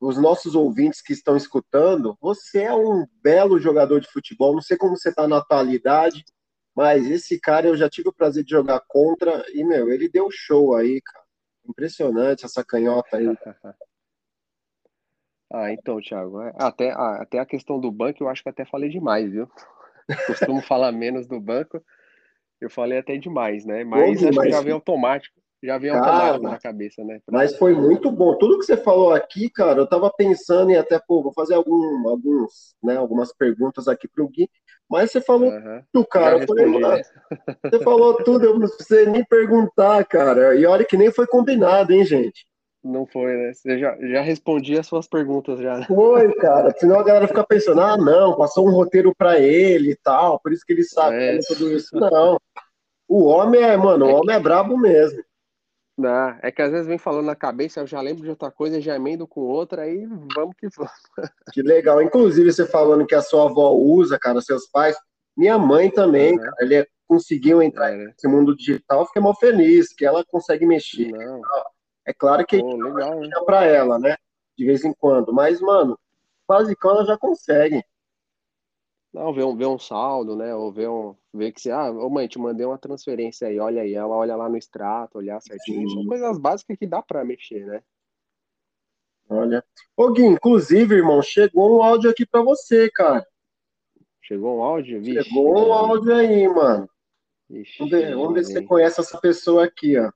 [0.00, 4.54] os nossos ouvintes que estão escutando, você é um belo jogador de futebol.
[4.54, 6.24] Não sei como você está na atualidade,
[6.74, 10.28] mas esse cara eu já tive o prazer de jogar contra e, meu, ele deu
[10.30, 11.24] show aí, cara.
[11.68, 13.26] Impressionante essa canhota aí.
[15.52, 18.90] ah, então, Thiago, é, até, até a questão do banco eu acho que até falei
[18.90, 19.48] demais, viu?
[20.26, 21.80] Costumo falar menos do banco,
[22.60, 23.84] eu falei até demais, né?
[23.84, 24.46] Mas acho mas...
[24.46, 25.36] que já vem automático.
[25.62, 27.18] Já veio automático na cabeça, né?
[27.30, 28.36] Mas foi muito bom.
[28.36, 32.06] Tudo que você falou aqui, cara, eu tava pensando em até, pô, vou fazer algum,
[32.08, 34.50] alguns, né, algumas perguntas aqui pro Gui,
[34.88, 35.82] mas você falou uhum.
[35.92, 36.38] tudo, cara.
[36.38, 37.02] Eu falei, mano,
[37.62, 40.54] você falou tudo, eu não precisei nem perguntar, cara.
[40.54, 42.46] E olha que nem foi combinado, hein, gente?
[42.86, 43.52] Não foi, né?
[43.52, 45.84] Você já, já respondi as suas perguntas já.
[45.86, 46.72] Foi, cara.
[46.78, 50.52] Senão a galera fica pensando, ah, não, passou um roteiro para ele e tal, por
[50.52, 51.38] isso que ele sabe é.
[51.48, 51.96] tudo isso.
[51.98, 52.38] Não.
[53.08, 55.20] O homem é, mano, o homem é brabo mesmo.
[55.98, 58.80] Não, é que às vezes vem falando na cabeça, eu já lembro de outra coisa,
[58.80, 60.92] já emendo com outra, aí vamos que vamos.
[61.52, 62.00] Que legal.
[62.02, 64.96] Inclusive, você falando que a sua avó usa, cara, seus pais.
[65.36, 66.38] Minha mãe também, uhum.
[66.38, 67.96] cara, ele conseguiu entrar é.
[67.96, 71.10] nesse mundo digital, fiquei mal feliz, que ela consegue mexer.
[71.10, 71.40] Não.
[72.06, 74.16] É claro que Pô, legal, a para ela, né?
[74.56, 75.32] De vez em quando.
[75.32, 75.98] Mas, mano,
[76.46, 77.84] quase que ela já consegue.
[79.12, 80.54] Não, ver um, ver um saldo, né?
[80.54, 83.82] Ou ver, um, ver que se, ah, ô mãe, te mandei uma transferência aí, olha
[83.82, 85.88] aí, ela olha lá no extrato, olhar certinho.
[85.88, 85.94] Sim.
[85.94, 87.82] São coisas básicas que dá para mexer, né?
[89.28, 89.64] Olha.
[89.96, 93.26] Ô Gui, inclusive, irmão, chegou um áudio aqui pra você, cara.
[94.22, 95.00] Chegou um áudio?
[95.00, 96.88] Vixe, chegou um áudio aí, mano.
[97.48, 100.10] Ixi, vamos ver, vamos ver se você conhece essa pessoa aqui, ó.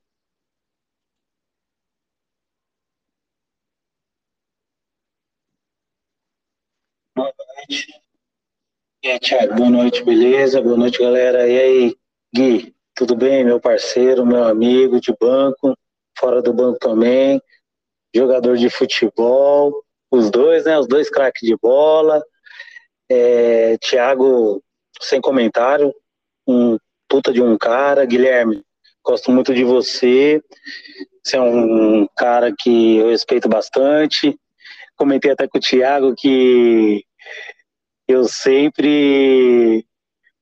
[7.21, 7.95] Boa noite.
[9.03, 10.63] E aí, Thiago, boa noite, beleza?
[10.63, 11.47] Boa noite, galera.
[11.47, 11.97] E aí,
[12.35, 15.77] Gui, tudo bem, meu parceiro, meu amigo de banco,
[16.19, 17.39] fora do banco também,
[18.15, 20.79] jogador de futebol, os dois, né?
[20.79, 22.25] Os dois craques de bola.
[23.11, 24.63] É, Thiago,
[24.99, 25.95] sem comentário,
[26.47, 28.07] um puta de um cara.
[28.07, 28.63] Guilherme,
[29.05, 30.43] gosto muito de você.
[31.23, 34.39] Você é um cara que eu respeito bastante.
[34.97, 37.05] Comentei até com o Thiago que
[38.09, 39.87] eu sempre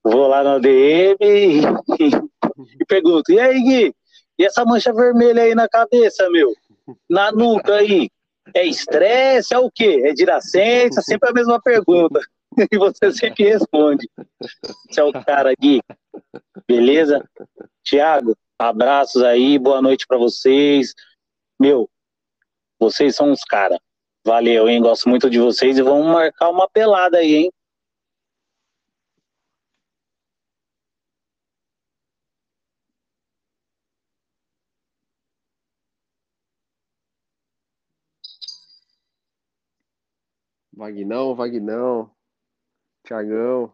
[0.03, 1.61] vou lá no DM e,
[2.81, 3.95] e, pergunto: e aí, Gui?
[4.39, 6.55] E essa mancha vermelha aí na cabeça, meu?
[7.09, 8.09] Na nuca aí?
[8.55, 9.53] É estresse?
[9.53, 10.03] É o quê?
[10.05, 11.03] É diracência?
[11.03, 12.21] Sempre a mesma pergunta.
[12.73, 14.11] E você sempre responde.
[14.91, 15.81] Você é o cara, Gui.
[16.67, 17.25] Beleza?
[17.85, 20.93] Tiago, abraços aí, boa noite para vocês.
[21.61, 21.89] Meu,
[22.81, 23.79] vocês são uns caras.
[24.25, 24.81] Valeu, hein?
[24.81, 27.53] Gosto muito de vocês e vamos marcar uma pelada aí, hein?
[40.79, 42.11] Vagnão, Vagnão,
[43.05, 43.73] Tiagão.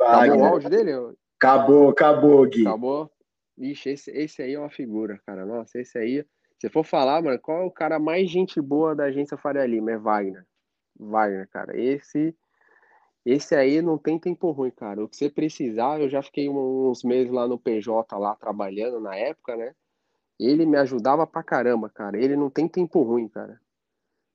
[0.00, 1.16] Acabou o áudio dele?
[1.36, 2.66] Acabou, acabou, Gui.
[2.66, 3.12] Acabou?
[3.58, 5.44] Ixi, esse, esse aí é uma figura, cara.
[5.44, 6.24] Nossa, esse aí.
[6.60, 9.92] Se for falar, mano, qual é o cara mais gente boa da agência Faria Lima?
[9.92, 10.44] É Wagner.
[10.98, 11.78] Wagner, cara.
[11.78, 12.36] Esse.
[13.24, 15.04] Esse aí não tem tempo ruim, cara.
[15.04, 19.14] O que você precisar, eu já fiquei uns meses lá no PJ, lá trabalhando na
[19.14, 19.74] época, né?
[20.38, 22.16] Ele me ajudava pra caramba, cara.
[22.16, 23.60] Ele não tem tempo ruim, cara.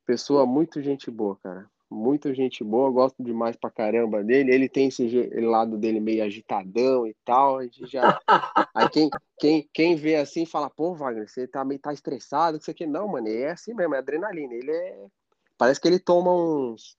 [0.06, 1.70] Pessoa muito gente boa, cara.
[1.94, 4.52] Muito gente boa, gosto demais pra caramba dele.
[4.52, 7.60] Ele tem esse lado dele meio agitadão e tal.
[7.60, 8.20] A gente já.
[8.74, 12.64] Aí quem, quem, quem vê assim fala, pô, Wagner, você tá meio tá estressado, que
[12.64, 12.88] isso aqui.
[12.88, 14.56] Não, mano, é assim mesmo, é adrenalina.
[14.56, 15.06] Ele é.
[15.56, 16.98] Parece que ele toma uns,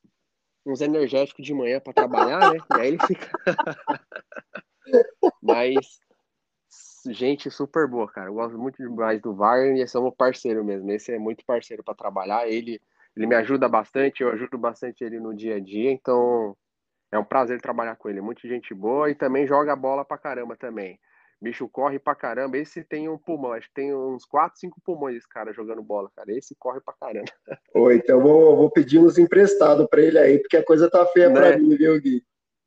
[0.65, 2.59] uns energéticos de manhã para trabalhar, né?
[2.77, 3.33] E aí ele fica.
[5.43, 5.99] Mas
[7.13, 8.29] gente super boa, cara.
[8.29, 10.89] Eu gosto muito demais do Wagner e somos parceiro mesmo.
[10.93, 12.49] Esse é muito parceiro para trabalhar.
[12.49, 12.81] Ele
[13.17, 16.57] ele me ajuda bastante, eu ajudo bastante ele no dia a dia, então
[17.13, 18.21] é um prazer trabalhar com ele.
[18.21, 20.99] Muita gente boa e também joga bola pra caramba também.
[21.41, 22.59] Bicho corre pra caramba.
[22.59, 26.11] Esse tem um pulmão, acho que tem uns 4, 5 pulmões esse cara jogando bola,
[26.17, 26.33] cara.
[26.33, 27.31] Esse corre pra caramba.
[27.75, 31.29] Oi, então vou, vou pedir uns emprestados pra ele aí, porque a coisa tá feia
[31.29, 31.35] né?
[31.35, 32.25] pra mim, viu, Gui?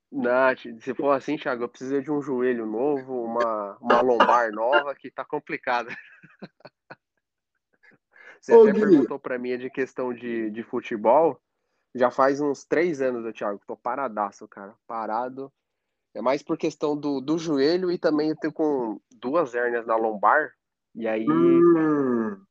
[0.10, 4.96] Nath, se for assim, Thiago, eu preciso de um joelho novo, uma, uma lombar nova,
[4.96, 5.90] que tá complicado.
[8.48, 8.80] Você Ô, até Gui.
[8.80, 11.38] perguntou para mim de questão de, de futebol.
[11.94, 14.74] Já faz uns três anos, Thiago, tô paradaço, cara.
[14.88, 15.52] Parado.
[16.14, 19.98] É mais por questão do, do joelho e também eu tenho com duas hérnias na
[19.98, 20.54] lombar.
[20.96, 21.28] E aí.
[21.30, 22.42] Hum.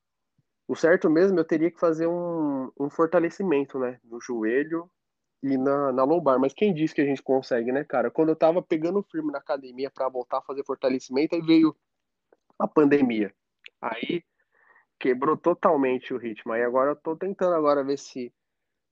[0.69, 3.99] O certo mesmo, eu teria que fazer um, um fortalecimento, né?
[4.05, 4.91] No joelho
[5.43, 6.39] e na, na lombar.
[6.39, 8.11] Mas quem disse que a gente consegue, né, cara?
[8.11, 11.75] Quando eu tava pegando firme na academia para voltar a fazer fortalecimento, aí veio
[12.59, 13.33] a pandemia.
[13.81, 14.23] Aí
[14.99, 16.53] quebrou totalmente o ritmo.
[16.53, 18.33] Aí agora eu tô tentando agora ver se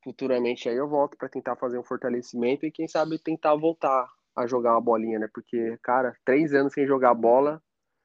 [0.02, 4.46] futuramente aí eu volto para tentar fazer um fortalecimento e quem sabe tentar voltar a
[4.46, 5.28] jogar uma bolinha, né?
[5.32, 7.62] Porque, cara, três anos sem jogar bola,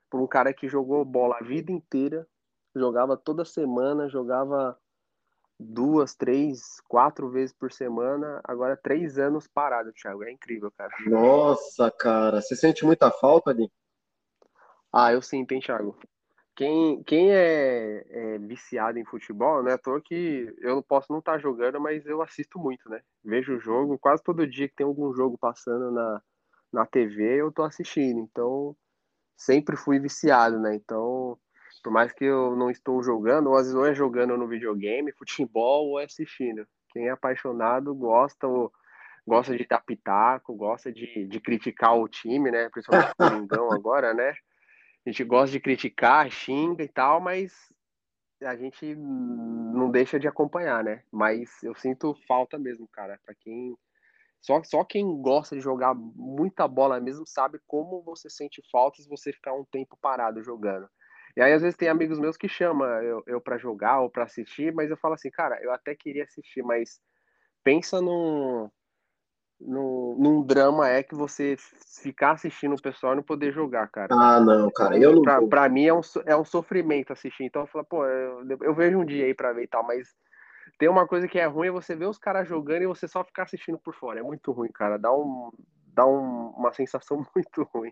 [0.09, 2.25] por um cara que jogou bola a vida inteira,
[2.75, 4.77] jogava toda semana, jogava
[5.59, 10.23] duas, três, quatro vezes por semana, agora três anos parado, Thiago.
[10.23, 10.91] É incrível, cara.
[11.05, 13.69] Nossa, cara, você sente muita falta ali?
[14.91, 15.97] Ah, eu sinto, hein, Thiago.
[16.59, 19.77] Quem, quem é, é, viciado em futebol, né?
[19.77, 22.99] Tô que eu não posso não estar tá jogando, mas eu assisto muito, né?
[23.23, 26.21] Vejo o jogo, quase todo dia que tem algum jogo passando na,
[26.73, 28.19] na TV, eu tô assistindo.
[28.19, 28.75] Então,
[29.37, 30.75] sempre fui viciado, né?
[30.75, 31.39] Então,
[31.81, 35.13] por mais que eu não estou jogando, ou às vezes ou é jogando no videogame,
[35.13, 36.67] futebol, ou é assistindo.
[36.89, 38.69] Quem é apaixonado gosta, ou,
[39.25, 42.67] gosta de dar pitaco, gosta de, de criticar o time, né?
[42.69, 44.33] Principalmente o Coringão agora, né?
[45.05, 47.53] A gente gosta de criticar, xinga e tal, mas
[48.41, 51.03] a gente não deixa de acompanhar, né?
[51.11, 53.19] Mas eu sinto falta mesmo, cara.
[53.25, 53.75] Para quem
[54.41, 59.09] só, só quem gosta de jogar muita bola mesmo sabe como você sente falta se
[59.09, 60.89] você ficar um tempo parado jogando.
[61.35, 64.23] E aí às vezes tem amigos meus que chamam eu, eu para jogar ou para
[64.23, 67.01] assistir, mas eu falo assim, cara, eu até queria assistir, mas
[67.63, 68.69] pensa num
[69.59, 71.55] no, num drama é que você
[72.01, 74.13] ficar assistindo o pessoal e não poder jogar, cara.
[74.13, 75.21] Ah, não, cara, eu não.
[75.21, 77.43] Pra, pra mim é um, é um sofrimento assistir.
[77.43, 80.15] Então eu falo, pô, eu, eu vejo um dia aí pra ver e tal, mas
[80.77, 83.23] tem uma coisa que é ruim é você ver os caras jogando e você só
[83.23, 84.19] ficar assistindo por fora.
[84.19, 84.97] É muito ruim, cara.
[84.97, 85.51] Dá, um,
[85.93, 87.91] dá um, uma sensação muito ruim.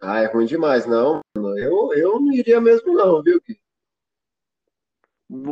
[0.00, 1.20] Ah, é ruim demais, não.
[1.36, 3.60] Eu, eu não iria mesmo, não, viu, Gui?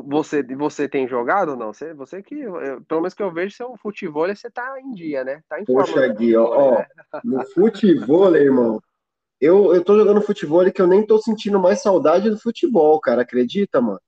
[0.06, 1.72] Você, você tem jogado ou não?
[1.72, 5.22] Você, você que, eu, pelo menos que eu vejo, seu futebol, você tá em dia,
[5.22, 5.40] né?
[5.48, 6.86] Tá em Poxa, forma, Gui, ó, né?
[7.22, 8.82] no futebol, irmão,
[9.40, 13.22] eu, eu tô jogando futebol que eu nem tô sentindo mais saudade do futebol, cara.
[13.22, 14.00] Acredita, mano?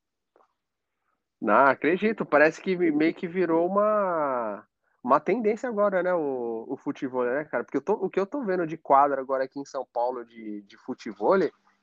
[1.41, 2.27] Não, acredito.
[2.27, 4.67] Parece que meio que virou uma,
[5.05, 6.13] uma tendência agora, né?
[6.13, 7.63] O, o futebol, né, cara?
[7.63, 10.25] Porque eu tô, o que eu tô vendo de quadra agora aqui em São Paulo
[10.25, 11.37] de, de futebol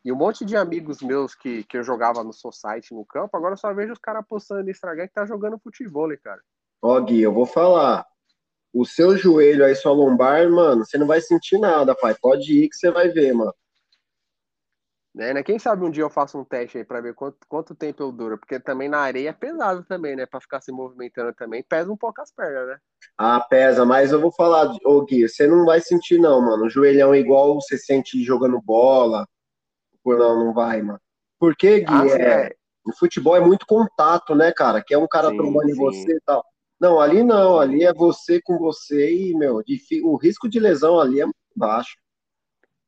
[0.08, 3.56] e um monte de amigos meus que, que eu jogava no Society no campo, agora
[3.56, 6.40] eu só vejo os caras postando no Instagram que tá jogando futebol, cara.
[6.82, 8.06] Ó, Gui, eu vou falar.
[8.74, 12.16] O seu joelho aí, sua lombar, mano, você não vai sentir nada, pai.
[12.22, 13.54] Pode ir que você vai ver, mano.
[15.18, 15.44] É, né?
[15.44, 18.10] Quem sabe um dia eu faço um teste aí pra ver quanto, quanto tempo eu
[18.10, 20.26] duro, porque também na areia é pesado também, né?
[20.26, 22.78] Pra ficar se movimentando também, pesa um pouco as pernas, né?
[23.18, 26.68] Ah, pesa, mas eu vou falar, ô Gui, você não vai sentir não, mano.
[26.68, 29.28] O joelhão é igual você sente jogando bola.
[30.08, 31.02] Por não, não vai, mano.
[31.38, 34.82] Porque, Gui, ah, é, o futebol é muito contato, né, cara?
[34.82, 36.46] Que é um cara trombando em você e tal.
[36.80, 39.62] Não, ali não, ali é você com você e, meu,
[40.04, 41.98] o risco de lesão ali é muito baixo.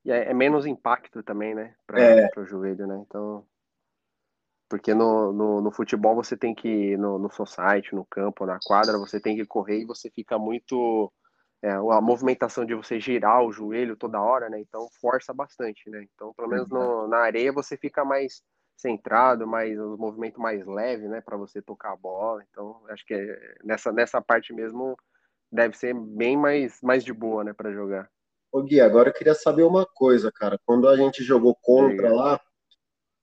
[0.06, 1.76] E é, é menos impacto também, né?
[1.86, 2.30] Para é.
[2.38, 3.04] o joelho, né?
[3.06, 3.46] Então.
[4.70, 8.98] Porque no, no, no, futebol você tem que, no, no society, no campo, na quadra,
[8.98, 11.12] você tem que correr e você fica muito.
[11.62, 14.60] É, a movimentação de você girar o joelho toda hora, né?
[14.60, 16.08] Então força bastante, né?
[16.16, 18.42] Então, pelo menos no, na areia você fica mais
[18.78, 22.42] centrado, mais o movimento mais leve, né, para você tocar a bola.
[22.50, 24.98] Então, acho que é, nessa nessa parte mesmo
[25.52, 28.10] deve ser bem mais mais de boa, né, para jogar.
[28.52, 30.58] Ô Gui, agora eu queria saber uma coisa, cara.
[30.66, 32.40] Quando a gente jogou contra lá,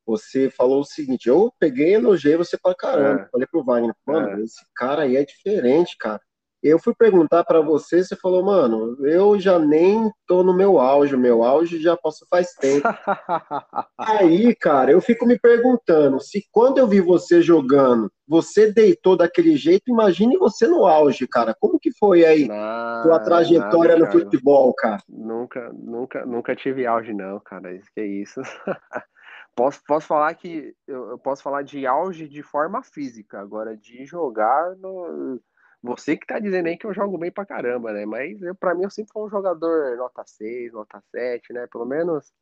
[0.07, 3.23] você falou o seguinte: eu peguei e elogiei você pra caramba.
[3.23, 3.29] É.
[3.31, 4.45] Falei pro Wagner, mano, é.
[4.45, 6.21] esse cara aí é diferente, cara.
[6.67, 11.17] Eu fui perguntar para você, você falou, mano, eu já nem tô no meu auge,
[11.17, 12.87] meu auge já passou faz tempo.
[13.97, 19.57] Aí, cara, eu fico me perguntando, se quando eu vi você jogando, você deitou daquele
[19.57, 21.55] jeito, imagine você no auge, cara.
[21.59, 25.01] Como que foi aí não, sua trajetória nada, no futebol, cara?
[25.09, 27.73] Nunca, nunca, nunca tive auge não, cara.
[27.73, 28.41] Isso que é isso.
[29.55, 34.05] posso, posso falar que eu, eu posso falar de auge de forma física, agora de
[34.05, 35.41] jogar no
[35.83, 38.05] você que tá dizendo aí que eu jogo bem pra caramba, né?
[38.05, 41.67] Mas eu, pra mim eu sempre fui um jogador nota 6, nota 7, né?
[41.67, 42.33] Pelo menos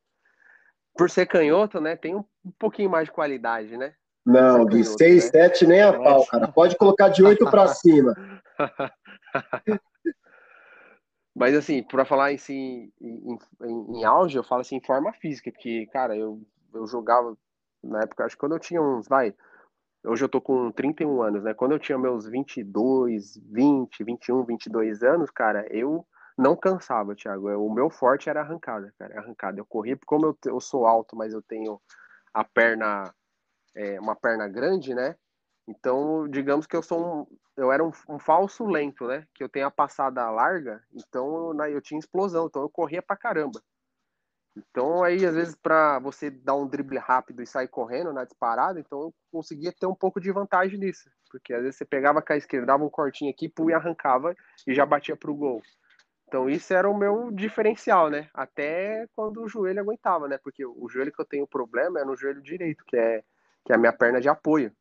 [0.97, 1.95] por ser canhoto, né?
[1.95, 2.23] Tem um,
[2.57, 3.93] pouquinho mais de qualidade, né?
[4.25, 6.47] Não, de 6, 7 nem a pau, cara.
[6.47, 8.15] Pode colocar de 8 para cima.
[11.35, 15.11] Mas assim, para falar em, si, em, em, em, auge, eu falo assim, em forma
[15.11, 16.41] física, porque, cara, eu,
[16.73, 17.37] eu jogava
[17.83, 19.35] na época, acho que quando eu tinha uns, vai,
[20.05, 21.53] Hoje eu tô com 31 anos, né?
[21.53, 26.05] Quando eu tinha meus 22, 20, 21, 22 anos, cara, eu
[26.37, 27.49] não cansava, Thiago.
[27.49, 29.19] O meu forte era arrancada, cara.
[29.19, 29.59] Arrancada.
[29.59, 31.81] Eu corria, porque como eu, eu sou alto, mas eu tenho
[32.33, 33.13] a perna,
[33.75, 35.15] é, uma perna grande, né?
[35.67, 39.25] Então, digamos que eu sou um, eu era um, um, falso lento, né?
[39.33, 43.17] Que eu tenho a passada larga, então eu, eu tinha explosão, então eu corria pra
[43.17, 43.59] caramba.
[44.55, 48.79] Então, aí, às vezes, para você dar um drible rápido e sair correndo na disparada,
[48.79, 51.09] então eu conseguia ter um pouco de vantagem nisso.
[51.29, 54.33] Porque às vezes você pegava com a esquerda, dava um cortinho aqui, pum, e arrancava
[54.65, 55.61] e já batia pro gol.
[56.27, 58.29] Então, isso era o meu diferencial, né?
[58.33, 60.37] Até quando o joelho aguentava, né?
[60.37, 63.23] Porque o joelho que eu tenho problema é no joelho direito, que é,
[63.65, 64.71] que é a minha perna de apoio.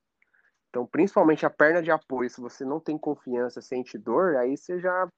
[0.70, 4.80] Então, principalmente a perna de apoio, se você não tem confiança, sente dor, aí você
[4.80, 5.08] já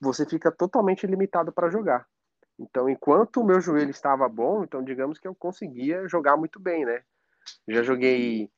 [0.00, 2.06] você fica totalmente limitado para jogar.
[2.58, 6.84] Então, enquanto o meu joelho estava bom, então digamos que eu conseguia jogar muito bem,
[6.84, 7.02] né?
[7.68, 8.50] Já joguei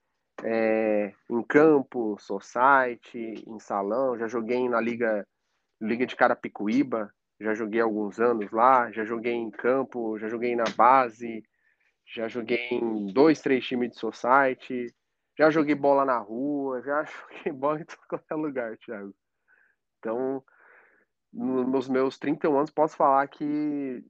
[0.44, 5.26] é, em campo, society, em salão, já joguei na liga
[5.80, 10.64] liga de Carapicuíba, já joguei alguns anos lá, já joguei em campo, já joguei na
[10.76, 11.44] base,
[12.06, 14.94] já joguei em dois, três times de society,
[15.38, 19.14] já joguei bola na rua, já joguei bola em todo qualquer lugar, Thiago.
[19.98, 20.42] Então,
[21.32, 24.04] nos meus 31 anos, posso falar que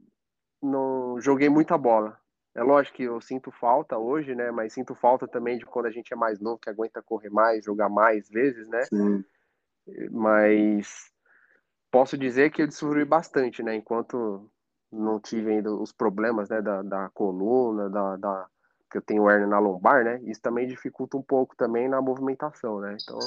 [0.63, 2.19] não joguei muita bola.
[2.55, 4.51] É lógico que eu sinto falta hoje, né?
[4.51, 7.65] Mas sinto falta também de quando a gente é mais novo, que aguenta correr mais,
[7.65, 8.85] jogar mais vezes, né?
[8.85, 9.25] Sim.
[10.11, 11.13] Mas
[11.91, 13.75] posso dizer que eu desfrutei bastante, né?
[13.75, 14.51] Enquanto
[14.91, 16.63] não tive ainda os problemas, né?
[16.63, 18.47] Da, da coluna, da, da
[18.91, 20.21] que eu tenho hernia na lombar, né?
[20.23, 22.97] Isso também dificulta um pouco também na movimentação, né?
[23.03, 23.19] Então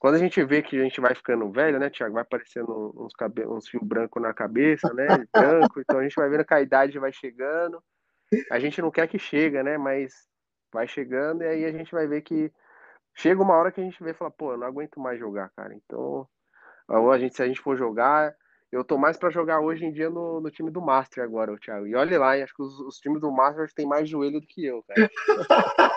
[0.00, 3.12] quando a gente vê que a gente vai ficando velho, né, Tiago, vai aparecendo uns,
[3.14, 3.46] cabe...
[3.46, 6.98] uns fios brancos na cabeça, né, branco, então a gente vai vendo que a idade
[6.98, 7.82] vai chegando,
[8.50, 10.26] a gente não quer que chega, né, mas
[10.72, 12.50] vai chegando e aí a gente vai ver que
[13.14, 15.50] chega uma hora que a gente vê e fala, pô, eu não aguento mais jogar,
[15.50, 15.74] cara.
[15.74, 16.26] Então,
[16.88, 18.34] a gente, se a gente for jogar,
[18.72, 21.58] eu tô mais para jogar hoje em dia no, no, time do Master agora, o
[21.58, 21.86] Thiago.
[21.86, 24.64] E olha lá, acho que os, os, times do Master têm mais joelho do que
[24.64, 25.10] eu, cara.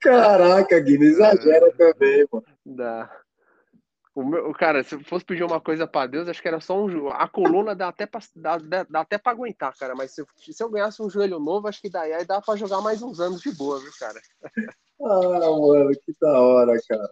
[0.00, 2.44] Caraca, Gui, não exagera também, mano.
[2.64, 3.10] Dá.
[4.14, 7.08] O meu, cara, se fosse pedir uma coisa para Deus, acho que era só um
[7.08, 9.94] A coluna dá até pra, dá, dá, até pra aguentar, cara.
[9.96, 12.80] Mas se, se eu ganhasse um joelho novo, acho que daí aí dá pra jogar
[12.80, 14.20] mais uns anos de boa, viu, cara?
[15.00, 17.10] Ah, mano, que da hora, cara.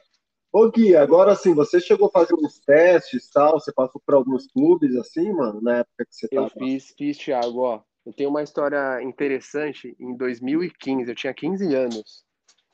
[0.53, 4.47] Ô Gui, agora sim, você chegou a fazer uns testes tal, você passou por alguns
[4.47, 6.47] clubes assim, mano, na época que você tava?
[6.47, 7.83] Eu fiz, fiz, Thiago, ó.
[8.05, 9.97] Eu tenho uma história interessante.
[9.99, 12.25] Em 2015, eu tinha 15 anos.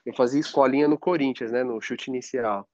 [0.04, 2.66] Eu fazia escolinha no Corinthians, né, no chute inicial.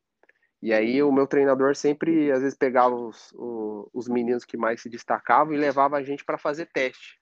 [0.62, 3.34] E aí o meu treinador sempre, às vezes, pegava os,
[3.92, 7.20] os meninos que mais se destacavam e levava a gente para fazer teste.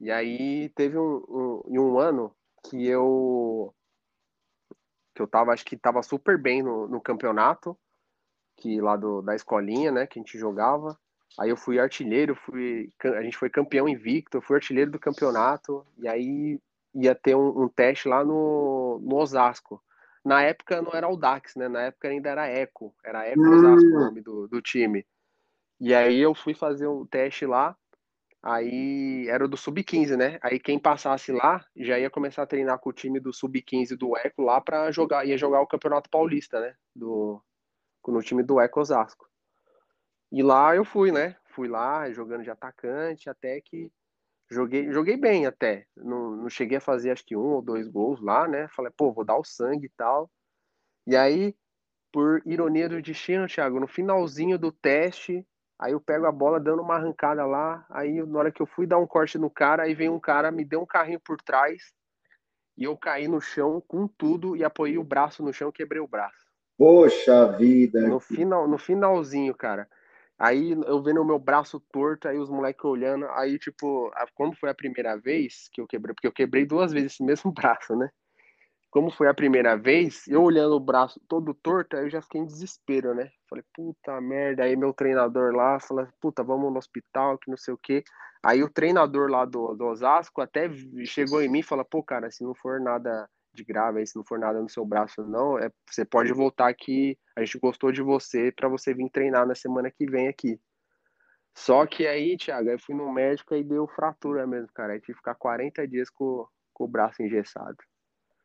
[0.00, 2.34] E aí teve um, um, um ano
[2.68, 3.74] que eu
[5.14, 7.78] que eu tava, acho que tava super bem no, no campeonato,
[8.56, 10.98] que lá do, da escolinha, né, que a gente jogava.
[11.38, 16.06] Aí eu fui artilheiro, fui, a gente foi campeão invicto, fui artilheiro do campeonato, e
[16.06, 16.60] aí
[16.94, 19.82] ia ter um, um teste lá no, no Osasco.
[20.24, 21.68] Na época não era o Dax, né?
[21.68, 22.94] Na época ainda era Eco.
[23.04, 24.00] Era Eco Osasco o hum.
[24.00, 25.04] nome do, do time.
[25.80, 27.76] E aí eu fui fazer um teste lá.
[28.42, 30.38] Aí era o do Sub-15, né?
[30.42, 34.16] Aí quem passasse lá já ia começar a treinar com o time do Sub-15 do
[34.16, 36.74] Eco lá para jogar, ia jogar o Campeonato Paulista, né?
[36.94, 37.42] Do,
[38.06, 39.26] no time do Eco Osasco.
[40.34, 41.36] E lá eu fui, né?
[41.46, 43.90] Fui lá jogando de atacante até que
[44.50, 45.86] Joguei, joguei bem até.
[45.96, 48.68] Não, não cheguei a fazer acho que um ou dois gols lá, né?
[48.68, 50.30] Falei, pô, vou dar o sangue e tal.
[51.06, 51.54] E aí,
[52.12, 55.46] por ironia do destino, Thiago, no finalzinho do teste,
[55.78, 57.86] aí eu pego a bola dando uma arrancada lá.
[57.90, 60.50] Aí, na hora que eu fui dar um corte no cara, aí vem um cara,
[60.50, 61.92] me deu um carrinho por trás.
[62.76, 66.08] E eu caí no chão com tudo e apoiei o braço no chão, quebrei o
[66.08, 66.44] braço.
[66.76, 68.06] Poxa vida!
[68.06, 69.88] No, final, no finalzinho, cara.
[70.38, 74.68] Aí eu vendo o meu braço torto, aí os moleques olhando, aí tipo, como foi
[74.70, 78.10] a primeira vez que eu quebrei, porque eu quebrei duas vezes esse mesmo braço, né?
[78.90, 82.40] Como foi a primeira vez, eu olhando o braço todo torto, aí eu já fiquei
[82.40, 83.30] em desespero, né?
[83.48, 87.74] Falei, puta merda, aí meu treinador lá falou, puta, vamos no hospital, que não sei
[87.74, 88.04] o quê.
[88.44, 90.70] Aí o treinador lá do, do Osasco até
[91.06, 94.16] chegou em mim e falou, pô, cara, se não for nada de grave, aí se
[94.16, 97.18] não for nada no seu braço, não, é, você pode voltar aqui.
[97.36, 100.58] A gente gostou de você para você vir treinar na semana que vem aqui.
[101.56, 104.94] Só que aí, Thiago, eu fui no médico e deu fratura mesmo, cara.
[104.94, 107.76] Aí tive que ficar 40 dias com, com o braço engessado.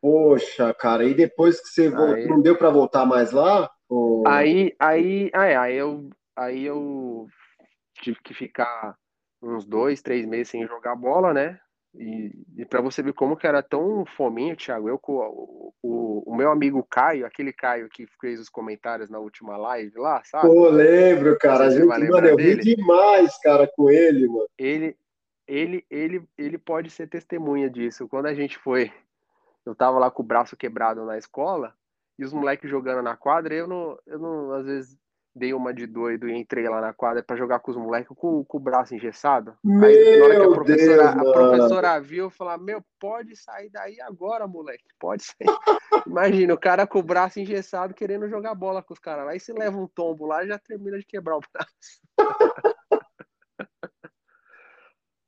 [0.00, 1.90] Poxa, cara, e depois que você aí...
[1.90, 3.70] voltou, não deu para voltar mais lá?
[3.88, 4.26] Ou...
[4.26, 7.26] Aí, aí, aí, aí eu, aí eu
[7.94, 8.96] tive que ficar
[9.42, 11.60] uns dois, três meses sem jogar bola, né?
[11.94, 16.32] E, e para você ver como que era tão fominho, Thiago, eu com o, o,
[16.32, 20.46] o, meu amigo Caio, aquele Caio que fez os comentários na última live lá, sabe?
[20.46, 21.66] Pô, lembro, cara.
[21.66, 24.48] A gente, mano, eu vi demais, cara, com ele, mano.
[24.56, 24.96] Ele,
[25.48, 28.06] ele, ele, ele pode ser testemunha disso.
[28.06, 28.92] Quando a gente foi,
[29.66, 31.74] eu tava lá com o braço quebrado na escola,
[32.16, 34.96] e os moleques jogando na quadra, eu não, eu não, às vezes,
[35.34, 38.44] dei uma de doido e entrei lá na quadra para jogar com os moleques com,
[38.44, 39.56] com, o braço engessado.
[39.62, 43.70] Meu Aí, na hora que a professora, Deus, a professora viu, falou: Meu, pode sair
[43.70, 45.46] daí agora, moleque, pode sair.
[46.06, 49.34] Imagina, o cara com o braço engessado querendo jogar bola com os caras lá.
[49.34, 52.00] E se leva um tombo lá, já termina de quebrar o braço.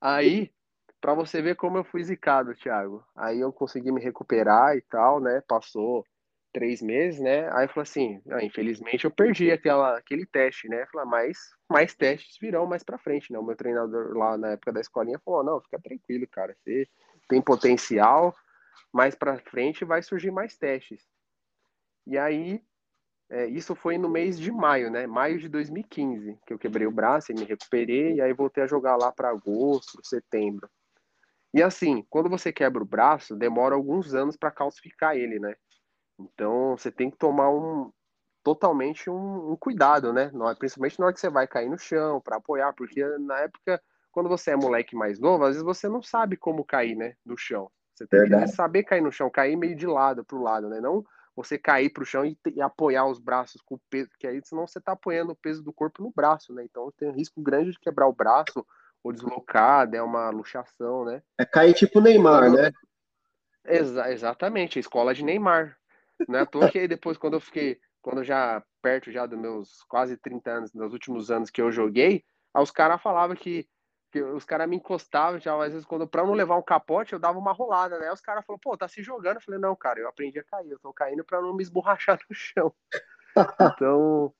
[0.01, 0.51] Aí,
[0.99, 3.05] para você ver como eu fui zicado, Thiago.
[3.15, 5.41] Aí eu consegui me recuperar e tal, né?
[5.47, 6.05] Passou
[6.53, 7.49] três meses, né?
[7.53, 10.85] Aí falou assim, ah, infelizmente eu perdi aquela, aquele teste, né?
[10.91, 11.37] Falei, ah, mas
[11.69, 13.39] mais testes virão mais para frente, né?
[13.39, 16.87] O meu treinador lá na época da escolinha falou, não, fica tranquilo, cara, você
[17.27, 18.35] tem potencial,
[18.93, 21.03] mais para frente vai surgir mais testes.
[22.05, 22.61] E aí,
[23.29, 25.07] é, isso foi no mês de maio, né?
[25.07, 28.67] Maio de 2015, que eu quebrei o braço e me recuperei, e aí voltei a
[28.67, 30.69] jogar lá para agosto, setembro.
[31.53, 35.55] E assim, quando você quebra o braço, demora alguns anos para calcificar ele, né?
[36.19, 37.91] Então você tem que tomar um
[38.43, 40.31] totalmente um, um cuidado, né?
[40.57, 44.27] Principalmente na hora que você vai cair no chão para apoiar, porque na época, quando
[44.27, 47.15] você é moleque mais novo, às vezes você não sabe como cair, né?
[47.25, 47.71] Do chão.
[47.93, 48.51] Você tem Verdade.
[48.51, 50.81] que saber cair no chão, cair meio de lado para o lado, né?
[50.81, 51.03] Não
[51.35, 54.39] você cair para o chão e, e, apoiar os braços com o peso, que aí
[54.43, 56.63] senão você está apoiando o peso do corpo no braço, né?
[56.63, 58.65] Então tem um risco grande de quebrar o braço
[59.03, 61.21] ou deslocar, é uma luxação, né?
[61.37, 62.71] É cair tipo Neymar, né?
[63.65, 65.77] Exa exatamente, escola de Neymar.
[66.27, 69.83] Não é à toa que depois, quando eu fiquei, quando já perto já dos meus
[69.87, 73.67] quase 30 anos, nos últimos anos que eu joguei, aí os caras falavam que
[74.13, 77.19] Porque os caras me encostavam, já, às vezes, quando, pra não levar um capote, eu
[77.19, 78.11] dava uma rolada, né?
[78.11, 79.37] Os caras falaram, pô, tá se jogando.
[79.37, 82.19] Eu falei, não, cara, eu aprendi a cair, eu tô caindo pra não me esborrachar
[82.29, 82.71] no chão.
[83.59, 84.31] então.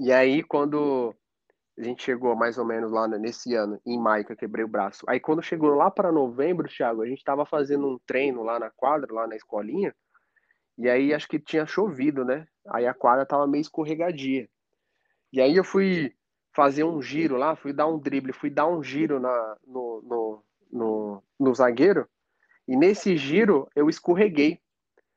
[0.00, 1.14] E aí, quando
[1.78, 4.68] a gente chegou mais ou menos lá nesse ano, em maio, que eu quebrei o
[4.68, 5.04] braço.
[5.06, 8.70] Aí quando chegou lá para novembro, Thiago, a gente tava fazendo um treino lá na
[8.70, 9.94] quadra, lá na escolinha,
[10.78, 12.46] e aí acho que tinha chovido, né?
[12.68, 14.48] Aí a quadra tava meio escorregadia.
[15.32, 16.14] E aí eu fui
[16.54, 20.42] fazer um giro lá, fui dar um drible, fui dar um giro na, no, no,
[20.72, 22.08] no, no zagueiro,
[22.66, 24.60] e nesse giro eu escorreguei.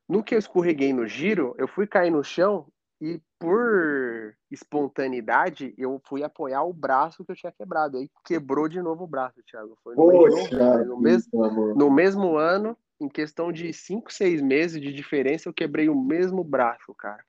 [0.07, 2.67] No que eu escorreguei no giro, eu fui cair no chão
[2.99, 7.97] e por espontaneidade, eu fui apoiar o braço que eu tinha quebrado.
[7.97, 9.77] Aí quebrou de novo o braço, Thiago.
[9.83, 14.81] Foi no, Poxa, novo, no, mesmo, no mesmo ano, em questão de 5, 6 meses
[14.81, 17.23] de diferença, eu quebrei o mesmo braço, cara.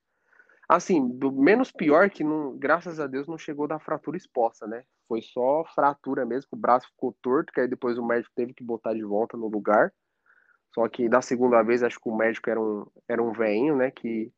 [0.68, 4.84] Assim, do menos pior que, não, graças a Deus, não chegou da fratura exposta, né?
[5.08, 8.62] Foi só fratura mesmo, o braço ficou torto, que aí depois o médico teve que
[8.62, 9.92] botar de volta no lugar.
[10.72, 13.90] Só que da segunda vez, acho que o médico era um, era um veinho, né?
[13.90, 14.32] Que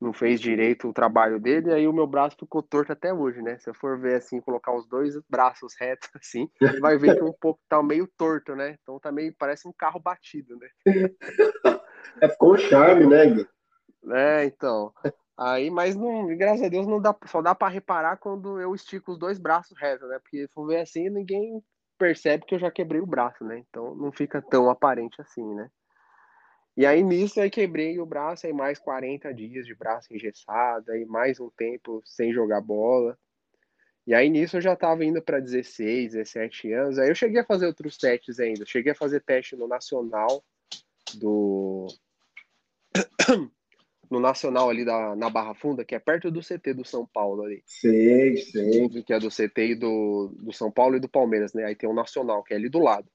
[0.00, 3.58] não fez direito o trabalho dele, aí o meu braço ficou torto até hoje, né?
[3.58, 6.48] Se eu for ver assim, colocar os dois braços retos assim,
[6.80, 8.76] vai ver que um pouco tá meio torto, né?
[8.82, 10.68] Então tá meio, parece um carro batido, né?
[12.20, 13.48] É, ficou um charme, né, Gui?
[14.12, 14.92] É, então.
[15.36, 19.12] Aí, mas não, graças a Deus não dá, só dá para reparar quando eu estico
[19.12, 20.18] os dois braços retos, né?
[20.20, 21.60] Porque se for ver assim, ninguém
[21.98, 23.58] percebe que eu já quebrei o braço, né?
[23.58, 25.68] Então não fica tão aparente assim, né?
[26.76, 31.04] E aí nisso eu quebrei o braço, aí mais 40 dias de braço engessado, aí
[31.04, 33.16] mais um tempo sem jogar bola.
[34.06, 36.98] E aí nisso eu já estava indo para 16, 17 anos.
[36.98, 38.66] Aí eu cheguei a fazer outros testes ainda.
[38.66, 40.44] Cheguei a fazer teste no Nacional
[41.14, 41.86] do
[44.10, 47.44] no Nacional ali da, na Barra Funda, que é perto do CT do São Paulo
[47.44, 47.62] ali.
[47.64, 48.88] Sei, sei.
[49.02, 51.64] Que é do CT e do, do São Paulo e do Palmeiras, né?
[51.64, 53.08] Aí tem o Nacional, que é ali do lado.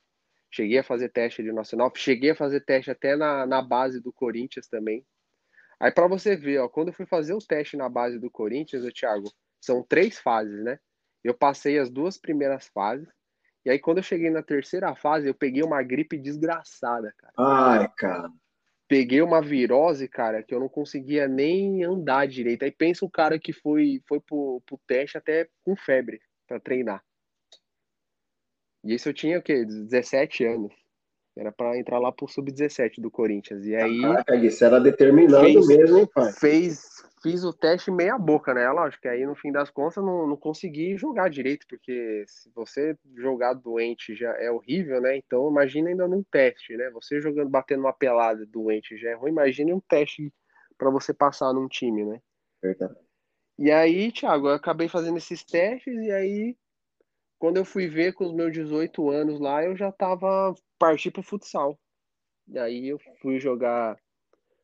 [0.51, 4.11] Cheguei a fazer teste de nacional, cheguei a fazer teste até na, na base do
[4.11, 5.05] Corinthians também.
[5.79, 8.83] Aí para você ver, ó, quando eu fui fazer o teste na base do Corinthians,
[8.83, 9.31] o Thiago,
[9.61, 10.79] são três fases, né?
[11.23, 13.07] Eu passei as duas primeiras fases.
[13.65, 17.33] E aí quando eu cheguei na terceira fase, eu peguei uma gripe desgraçada, cara.
[17.37, 18.29] Ai, cara.
[18.87, 22.63] Peguei uma virose, cara, que eu não conseguia nem andar direito.
[22.63, 27.03] Aí pensa o cara que foi foi pro, pro teste até com febre para treinar.
[28.83, 29.65] E isso eu tinha o quê?
[29.65, 30.73] 17 anos.
[31.37, 33.65] Era para entrar lá pro sub-17 do Corinthians.
[33.65, 34.01] E aí.
[34.01, 36.33] Caraca, isso era determinado fez, mesmo, hein, pai?
[36.33, 36.81] Fez,
[37.23, 38.69] fiz o teste meia boca, né?
[38.69, 42.97] Lógico que aí no fim das contas não, não consegui jogar direito, porque se você
[43.15, 45.15] jogar doente já é horrível, né?
[45.15, 46.89] Então imagina ainda num teste, né?
[46.91, 50.33] Você jogando, batendo uma pelada doente já é ruim, imagine um teste
[50.77, 52.19] para você passar num time, né?
[52.61, 52.95] Verdade.
[53.57, 56.57] E aí, Thiago, eu acabei fazendo esses testes e aí
[57.39, 61.23] quando eu fui ver com os meus 18 anos lá, eu já tava parti pro
[61.23, 61.79] futsal.
[62.47, 63.97] E aí eu fui jogar,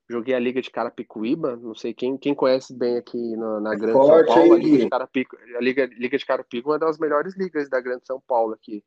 [0.09, 3.93] joguei a Liga de Carapicuíba, não sei quem, quem conhece bem aqui na, na Grande
[3.93, 6.99] Forte, São Paulo, a Liga de Carapico, a Liga, Liga de Carapicuíba é uma das
[6.99, 8.84] melhores ligas da Grande São Paulo aqui.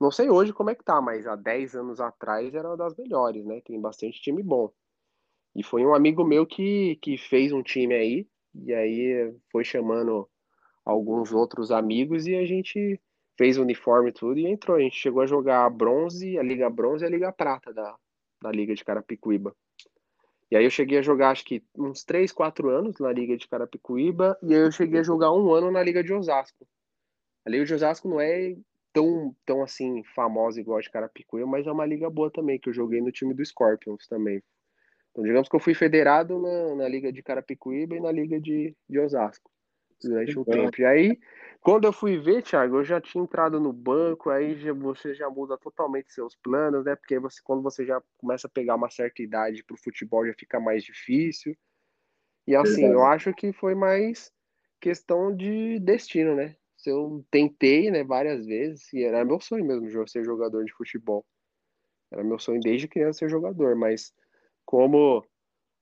[0.00, 2.96] Não sei hoje como é que tá, mas há 10 anos atrás era uma das
[2.96, 3.60] melhores, né?
[3.64, 4.70] Tem bastante time bom.
[5.56, 10.28] E foi um amigo meu que, que fez um time aí, e aí foi chamando
[10.84, 13.00] alguns outros amigos e a gente
[13.36, 14.76] fez o uniforme e tudo e entrou.
[14.76, 17.94] A gente chegou a jogar a bronze, a Liga Bronze e a Liga Prata da,
[18.42, 19.54] da Liga de Carapicuíba.
[20.50, 23.48] E aí eu cheguei a jogar acho que uns 3, 4 anos na Liga de
[23.48, 26.66] Carapicuíba e aí eu cheguei a jogar um ano na Liga de Osasco.
[27.44, 28.56] A Liga de Osasco não é
[28.92, 32.68] tão, tão assim famosa igual a de Carapicuíba, mas é uma liga boa também, que
[32.68, 34.42] eu joguei no time do Scorpions também.
[35.10, 38.76] Então digamos que eu fui federado na, na Liga de Carapicuíba e na Liga de,
[38.88, 39.53] de Osasco
[40.02, 40.80] durante um tempo.
[40.80, 41.18] E aí
[41.64, 45.30] quando eu fui ver, Thiago, eu já tinha entrado no banco, aí já, você já
[45.30, 46.94] muda totalmente seus planos, né?
[46.94, 50.34] Porque você, quando você já começa a pegar uma certa idade para o futebol, já
[50.34, 51.56] fica mais difícil.
[52.46, 52.92] E assim, Verdade.
[52.92, 54.30] eu acho que foi mais
[54.78, 56.54] questão de destino, né?
[56.84, 61.24] Eu tentei, né, várias vezes, e era meu sonho mesmo ser jogador de futebol.
[62.12, 64.12] Era meu sonho desde criança ser jogador, mas
[64.66, 65.24] como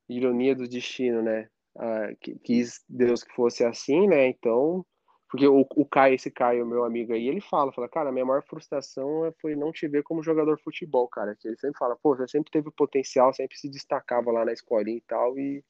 [0.08, 1.50] ironia do destino, né?
[1.76, 2.08] Ah,
[2.44, 4.28] quis Deus que fosse assim, né?
[4.28, 4.84] Então
[5.32, 8.24] porque o, o Caio, esse Caio, meu amigo aí, ele fala, fala, cara, a minha
[8.24, 11.34] maior frustração foi não te ver como jogador de futebol, cara.
[11.42, 15.04] Ele sempre fala, pô, você sempre teve potencial, sempre se destacava lá na escolinha e
[15.08, 15.64] tal, e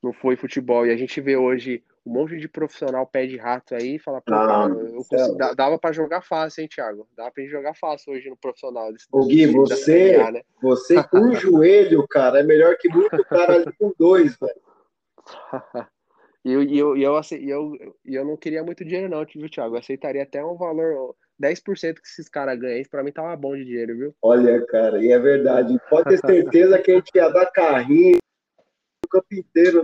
[0.00, 0.86] não foi futebol.
[0.86, 4.20] E a gente vê hoje um monte de profissional pé de rato aí e fala,
[4.20, 7.08] pô, ah, cara, eu consegui, dava para jogar fácil, hein, Thiago?
[7.16, 8.92] Dava pra gente jogar fácil hoje no profissional.
[8.92, 10.42] Desse, Ô, Gui, você, né?
[10.62, 14.65] você com um joelho, cara, é melhor que muito cara ali com dois, velho.
[16.46, 19.74] E eu, eu, eu, eu, eu não queria muito dinheiro, não, viu, Thiago?
[19.74, 23.56] Eu aceitaria até um valor 10% que esses caras ganham, isso pra mim tava bom
[23.56, 24.14] de dinheiro, viu?
[24.22, 25.76] Olha, cara, e é verdade.
[25.90, 28.18] Pode ter certeza que a gente ia dar carrinho
[29.04, 29.82] o campo inteiro.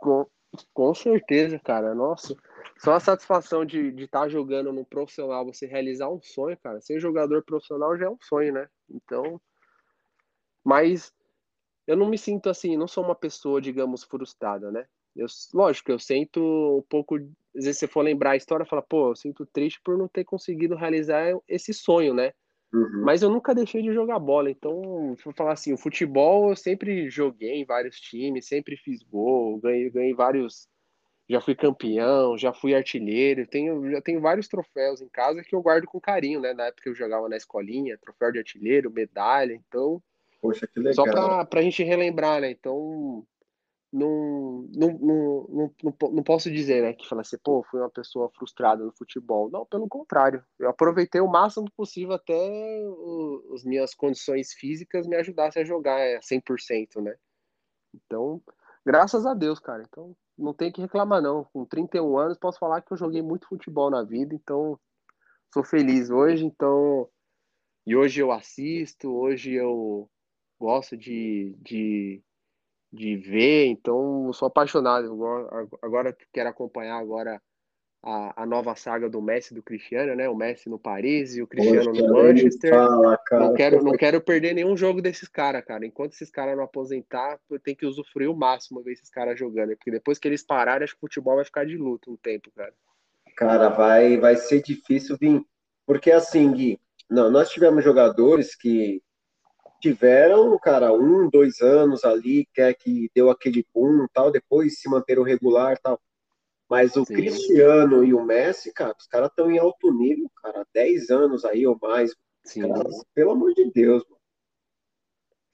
[0.00, 0.26] Com,
[0.72, 1.94] com certeza, cara.
[1.94, 2.34] Nossa,
[2.78, 6.80] só a satisfação de estar tá jogando no profissional, você realizar um sonho, cara.
[6.80, 8.68] Ser jogador profissional já é um sonho, né?
[8.90, 9.40] Então,
[10.64, 11.12] mas
[11.86, 14.86] eu não me sinto assim, não sou uma pessoa, digamos, frustrada, né?
[15.14, 16.40] Eu, lógico, eu sinto
[16.78, 17.16] um pouco.
[17.56, 20.24] Às vezes você for lembrar a história, fala, pô, eu sinto triste por não ter
[20.24, 22.32] conseguido realizar esse sonho, né?
[22.72, 23.02] Uhum.
[23.04, 24.50] Mas eu nunca deixei de jogar bola.
[24.50, 29.60] Então, vou falar assim, o futebol eu sempre joguei em vários times, sempre fiz gol,
[29.60, 30.66] ganhei, ganhei vários.
[31.28, 35.62] Já fui campeão, já fui artilheiro, tenho, já tenho vários troféus em casa que eu
[35.62, 36.52] guardo com carinho, né?
[36.52, 40.02] Na época eu jogava na escolinha, troféu de artilheiro, medalha, então.
[40.44, 40.94] Poxa, que legal.
[40.94, 42.50] Só pra, pra gente relembrar, né?
[42.50, 43.26] Então,
[43.90, 45.48] não, não, não,
[45.82, 49.48] não, não, posso dizer, né, que fala assim, pô, fui uma pessoa frustrada no futebol.
[49.50, 50.44] Não, pelo contrário.
[50.58, 52.34] Eu aproveitei o máximo possível até
[53.54, 57.16] as minhas condições físicas me ajudassem a jogar 100%, né?
[57.94, 58.42] Então,
[58.84, 59.82] graças a Deus, cara.
[59.88, 61.44] Então, não tem que reclamar, não.
[61.44, 64.78] Com 31 anos, posso falar que eu joguei muito futebol na vida, então
[65.52, 67.08] sou feliz hoje, então.
[67.86, 70.10] E hoje eu assisto, hoje eu
[70.64, 72.22] gosto de, de
[72.94, 75.12] de ver, então sou apaixonado.
[75.12, 77.42] Agora, agora quero acompanhar agora
[78.00, 80.28] a, a, nova saga do Messi do Cristiano, né?
[80.28, 82.72] O Messi no Paris e o Cristiano Poxa, no Manchester.
[82.72, 85.84] Fala, não quero, não quero perder nenhum jogo desses caras, cara.
[85.84, 89.76] Enquanto esses caras não aposentar, eu tenho que usufruir o máximo ver esses caras jogando,
[89.76, 92.50] porque depois que eles pararem, acho que o futebol vai ficar de luto um tempo,
[92.54, 92.72] cara.
[93.36, 95.44] Cara, vai, vai ser difícil vir,
[95.84, 99.02] porque assim, Gui, não, nós tivemos jogadores que
[99.84, 104.88] tiveram, cara, um, dois anos ali, que é que deu aquele boom tal, depois se
[104.88, 106.00] manteram regular tal.
[106.70, 107.12] Mas o Sim.
[107.12, 111.66] Cristiano e o Messi, cara, os caras estão em alto nível, cara, 10 anos aí
[111.66, 112.14] ou mais.
[112.54, 114.20] Cara, pelo amor de Deus, mano.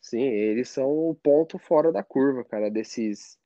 [0.01, 3.37] Sim, eles são o ponto fora da curva, cara, desses.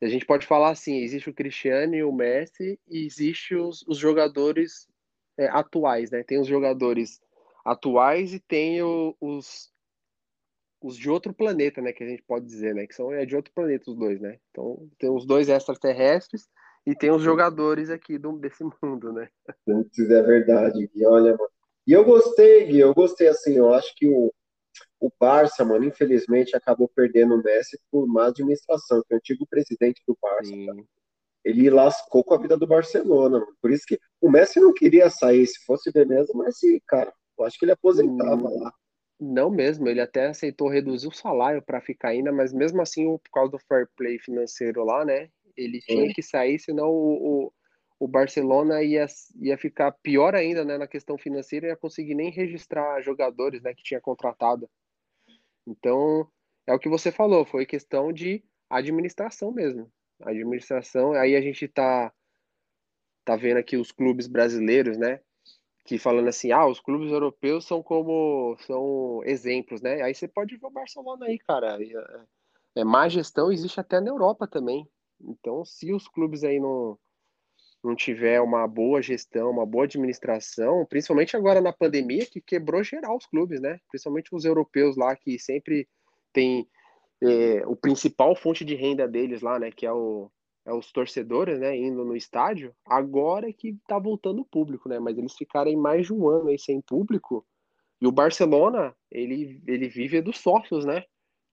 [0.00, 3.98] A gente pode falar assim: existe o Cristiano e o Messi, e existe os, os
[3.98, 4.88] jogadores
[5.36, 6.22] é, atuais, né?
[6.22, 7.20] Tem os jogadores
[7.64, 9.70] atuais e tem o, os,
[10.82, 13.36] os de outro planeta, né, que a gente pode dizer, né, que são é de
[13.36, 14.38] outro planeta os dois, né?
[14.50, 16.48] Então, tem os dois extraterrestres
[16.86, 19.28] e tem os jogadores aqui do, desse mundo, né?
[19.92, 21.50] Isso é verdade, Gui, olha, mano.
[21.86, 24.32] E eu gostei, Gui, eu gostei assim, eu acho que o,
[25.00, 29.46] o Barça, mano, infelizmente acabou perdendo o Messi por má administração, que é o antigo
[29.48, 30.52] presidente do Barça,
[31.44, 33.56] ele lascou com a vida do Barcelona, mano.
[33.60, 36.56] Por isso que o Messi não queria sair, se fosse beleza, mas
[36.86, 38.60] cara, eu acho que ele aposentava hum.
[38.60, 38.72] lá.
[39.20, 43.30] Não mesmo, ele até aceitou reduzir o salário para ficar ainda, mas mesmo assim, por
[43.30, 45.28] causa do fair play financeiro lá, né?
[45.54, 47.52] Ele tinha que sair, senão o, o,
[47.98, 49.04] o, Barcelona ia,
[49.38, 53.74] ia ficar pior ainda né, na questão financeira e ia conseguir nem registrar jogadores né,
[53.74, 54.70] que tinha contratado.
[55.66, 56.26] Então,
[56.66, 59.92] é o que você falou, foi questão de administração mesmo.
[60.22, 62.10] Administração, aí a gente tá,
[63.22, 65.20] tá vendo aqui os clubes brasileiros, né?
[65.84, 70.02] Que falando assim, ah, os clubes europeus são como são exemplos, né?
[70.02, 71.78] Aí você pode ver o Barcelona aí, cara.
[71.82, 74.88] É, é, má gestão existe até na Europa também.
[75.20, 76.98] Então, se os clubes aí não
[77.82, 83.16] não tiver uma boa gestão, uma boa administração, principalmente agora na pandemia que quebrou geral
[83.16, 83.80] os clubes, né?
[83.88, 85.88] Principalmente os europeus lá que sempre
[86.30, 86.68] tem
[87.22, 89.70] é, o principal fonte de renda deles lá, né?
[89.70, 94.42] Que é o é, os torcedores, né, indo no estádio, agora é que tá voltando
[94.42, 97.44] o público, né, mas eles ficarem mais de um ano aí sem público,
[98.00, 101.04] e o Barcelona, ele, ele vive dos sócios, né,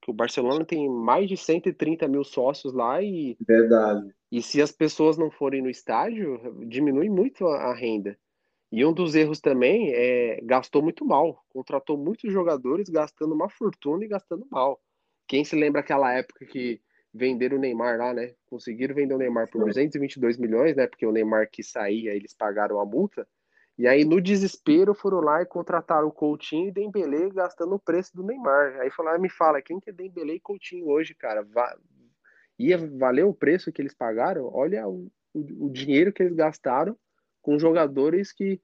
[0.01, 3.35] que o Barcelona tem mais de 130 mil sócios lá e...
[3.45, 4.13] Verdade.
[4.31, 8.17] E se as pessoas não forem no estádio, diminui muito a, a renda.
[8.71, 14.03] E um dos erros também é gastou muito mal, contratou muitos jogadores gastando uma fortuna
[14.03, 14.79] e gastando mal.
[15.27, 16.81] Quem se lembra aquela época que
[17.17, 18.33] venderam o Neymar lá, né?
[18.45, 20.87] Conseguiram vender o Neymar por 222 milhões, né?
[20.87, 23.27] Porque o Neymar que saía, eles pagaram a multa.
[23.77, 28.15] E aí, no desespero, foram lá e contrataram o Coutinho e Dembele gastando o preço
[28.15, 28.79] do Neymar.
[28.79, 31.43] Aí falaram, me fala, quem que é Dembele e Coutinho hoje, cara?
[31.43, 31.75] Va
[32.59, 34.49] ia valer o preço que eles pagaram?
[34.51, 36.97] Olha o, o, o dinheiro que eles gastaram
[37.39, 38.59] com jogadores que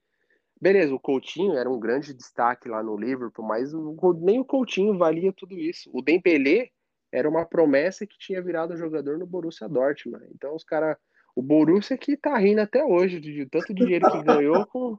[0.64, 4.97] Beleza, o Coutinho era um grande destaque lá no Liverpool, mas o, nem o Coutinho
[4.97, 5.89] valia tudo isso.
[5.91, 6.70] O Dembélé
[7.14, 10.26] era uma promessa que tinha virado jogador no Borussia Dortmund.
[10.34, 10.97] Então os caras.
[11.36, 14.97] O Borussia que tá rindo até hoje de, tanto dinheiro que ganhou com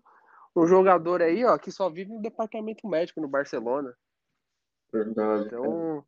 [0.57, 3.95] um jogador aí, ó, que só vive no departamento médico no Barcelona.
[4.93, 5.47] Verdade.
[5.47, 6.05] Então,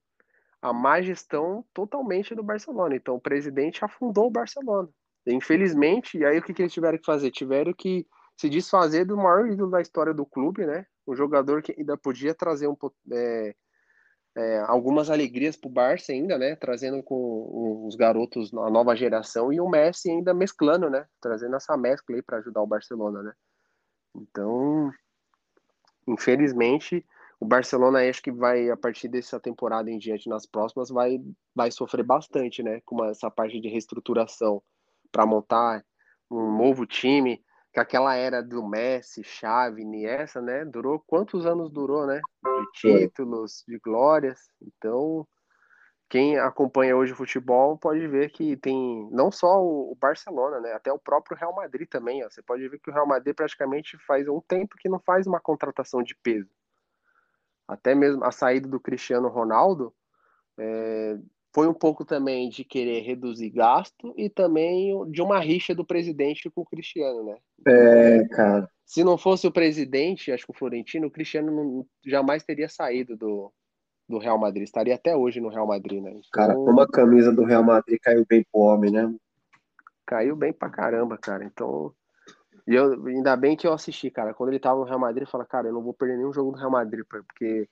[0.60, 2.96] a má gestão totalmente do Barcelona.
[2.96, 4.88] Então, o presidente afundou o Barcelona.
[5.26, 7.30] Infelizmente, e aí o que, que eles tiveram que fazer?
[7.30, 8.04] Tiveram que
[8.36, 10.86] se desfazer do maior ídolo da história do clube, né?
[11.06, 12.76] Um jogador que ainda podia trazer um,
[13.12, 13.54] é,
[14.36, 16.54] é, algumas alegrias para o Barça ainda, né?
[16.56, 21.06] Trazendo com os garotos, a nova geração, e o Messi ainda mesclando, né?
[21.20, 23.32] Trazendo essa mescla aí para ajudar o Barcelona, né?
[24.14, 24.92] Então,
[26.06, 27.04] infelizmente,
[27.40, 31.18] o Barcelona acho que vai, a partir dessa temporada em diante, nas próximas, vai,
[31.54, 32.82] vai sofrer bastante, né?
[32.84, 34.62] Com essa parte de reestruturação
[35.10, 35.82] para montar
[36.30, 37.42] um novo time,
[37.76, 40.64] que aquela era do Messi, Xavi, Iniesta, né?
[40.64, 42.22] Durou quantos anos durou, né?
[42.42, 44.48] De títulos, de glórias.
[44.62, 45.28] Então,
[46.08, 50.72] quem acompanha hoje o futebol pode ver que tem não só o Barcelona, né?
[50.72, 52.24] Até o próprio Real Madrid também.
[52.24, 52.30] Ó.
[52.30, 55.38] Você pode ver que o Real Madrid praticamente faz um tempo que não faz uma
[55.38, 56.48] contratação de peso
[57.68, 59.92] até mesmo a saída do Cristiano Ronaldo,
[60.56, 61.18] é,
[61.56, 66.50] foi um pouco também de querer reduzir gasto e também de uma rixa do presidente
[66.50, 67.38] com o Cristiano, né?
[67.66, 68.68] É, cara.
[68.84, 73.16] Se não fosse o presidente, acho que o Florentino, o Cristiano não, jamais teria saído
[73.16, 73.50] do,
[74.06, 74.64] do Real Madrid.
[74.64, 76.10] Estaria até hoje no Real Madrid, né?
[76.10, 79.14] Então, cara, como a camisa do Real Madrid caiu bem pro homem, né?
[80.04, 81.42] Caiu bem pra caramba, cara.
[81.42, 81.90] Então,
[82.68, 84.34] e eu, ainda bem que eu assisti, cara.
[84.34, 86.52] Quando ele tava no Real Madrid, eu falei, cara, eu não vou perder nenhum jogo
[86.52, 87.66] do Real Madrid, porque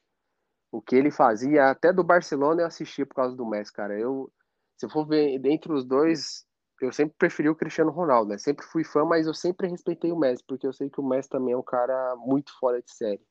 [0.75, 3.97] o que ele fazia, até do Barcelona eu assisti por causa do Messi, cara.
[3.97, 4.29] Eu,
[4.77, 6.45] se eu for ver entre os dois,
[6.81, 8.39] eu sempre preferi o Cristiano Ronaldo, né?
[8.39, 11.29] Sempre fui fã, mas eu sempre respeitei o Messi, porque eu sei que o Messi
[11.29, 13.25] também é um cara muito fora de série.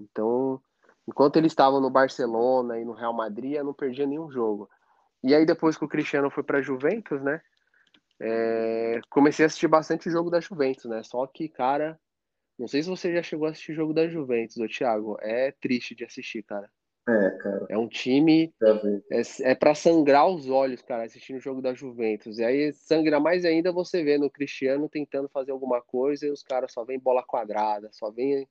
[0.00, 0.60] Então,
[1.06, 4.68] enquanto ele estava no Barcelona e no Real Madrid, eu não perdia nenhum jogo.
[5.22, 7.40] E aí depois que o Cristiano foi para Juventus, né?
[8.20, 11.04] É, comecei a assistir bastante o jogo da Juventus, né?
[11.04, 11.96] Só que, cara,
[12.58, 15.16] não sei se você já chegou a assistir o jogo da Juventus, ô Thiago.
[15.20, 16.68] É triste de assistir, cara.
[17.08, 17.66] É, cara.
[17.70, 18.52] É um time.
[19.10, 22.38] É, é para sangrar os olhos, cara, assistindo o jogo da Juventus.
[22.38, 26.42] E aí sangra mais ainda você vê no Cristiano tentando fazer alguma coisa e os
[26.42, 28.46] caras só vem bola quadrada, só vem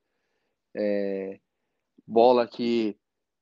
[0.75, 1.39] é,
[2.05, 2.97] bola que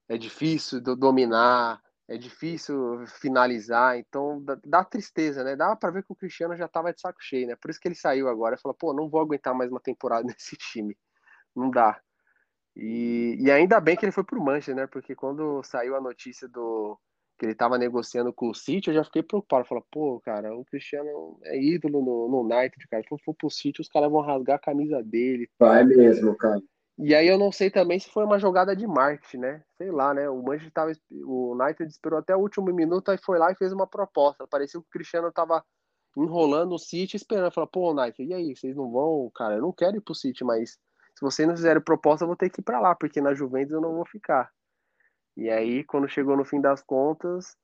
[0.10, 5.56] é difícil de dominar, é difícil finalizar, então dá, dá tristeza, né?
[5.56, 7.56] Dá para ver que o Cristiano já tava de saco cheio, né?
[7.56, 10.56] Por isso que ele saiu agora, falou, pô, não vou aguentar mais uma temporada nesse
[10.56, 10.96] time,
[11.56, 12.00] não dá.
[12.76, 14.88] E, e ainda bem que ele foi pro Manchester, né?
[14.88, 17.00] Porque quando saiu a notícia do
[17.38, 20.64] que ele tava negociando com o City, eu já fiquei preocupado, falei, pô, cara, o
[20.64, 24.56] Cristiano é ídolo no, no United, cara, se for pro City, os caras vão rasgar
[24.56, 25.50] a camisa dele.
[25.60, 26.62] Vai mesmo, cara.
[26.98, 29.64] E aí eu não sei também se foi uma jogada de marketing, né?
[29.78, 30.30] Sei lá, né?
[30.30, 33.74] O Manchester tava, o United esperou até o último minuto e foi lá e fez
[33.74, 34.48] uma proposta.
[34.48, 35.64] Parecia que o Cristiano tava
[36.16, 37.52] enrolando o City esperando.
[37.52, 39.30] Falou, pô, United, e aí, vocês não vão?
[39.36, 42.38] Cara, eu não quero ir pro City, mas se vocês não fizerem proposta, eu vou
[42.38, 44.50] ter que ir para lá, porque na Juventus eu não vou ficar.
[45.36, 47.58] E aí, quando chegou no fim das contas,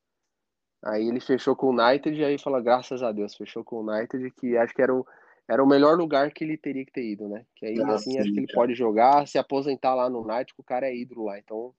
[0.84, 3.90] aí ele fechou com o United e aí fala, graças a Deus, fechou com o
[3.90, 5.06] United, que acho que era o
[5.50, 7.46] era o melhor lugar que ele teria que ter ido, né?
[7.56, 10.54] Que aí ah, assim sim, acho que ele pode jogar, se aposentar lá no Night,
[10.58, 11.38] o cara é ídolo lá.
[11.38, 11.74] Então,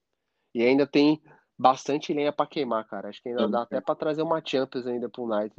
[0.53, 1.21] e ainda tem
[1.57, 3.09] bastante lenha para queimar, cara.
[3.09, 5.53] Acho que ainda dá até para trazer uma Champions ainda pro Night.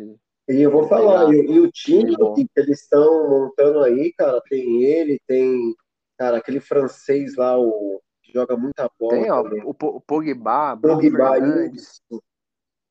[0.49, 4.85] E eu vou falar, e, e, o time que eles estão montando aí, cara, tem
[4.85, 5.75] ele, tem,
[6.19, 9.15] cara, aquele francês lá, o que joga muita bola.
[9.15, 11.41] Tem, ó, o, o Pogba, Pogba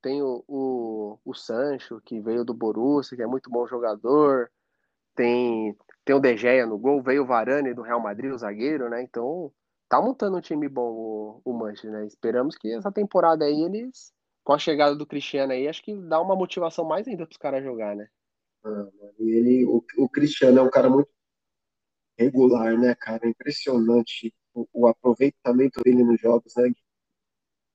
[0.02, 4.50] tem o, o, o Sancho, que veio do Borussia, que é muito bom jogador
[5.16, 8.90] tem, tem o De Gea no gol, veio o Varane do Real Madrid, o zagueiro,
[8.90, 9.02] né?
[9.02, 9.52] Então,
[9.90, 12.06] tá montando um time bom o, o Manchester, né?
[12.06, 14.12] Esperamos que essa temporada aí eles,
[14.44, 17.64] com a chegada do Cristiano aí, acho que dá uma motivação mais ainda pros caras
[17.64, 18.08] jogar, né?
[18.66, 18.88] Ah,
[19.20, 21.10] e ele, o, o Cristiano é um cara muito
[22.18, 23.28] regular, né, cara?
[23.28, 26.72] Impressionante o, o aproveitamento dele nos jogos, né?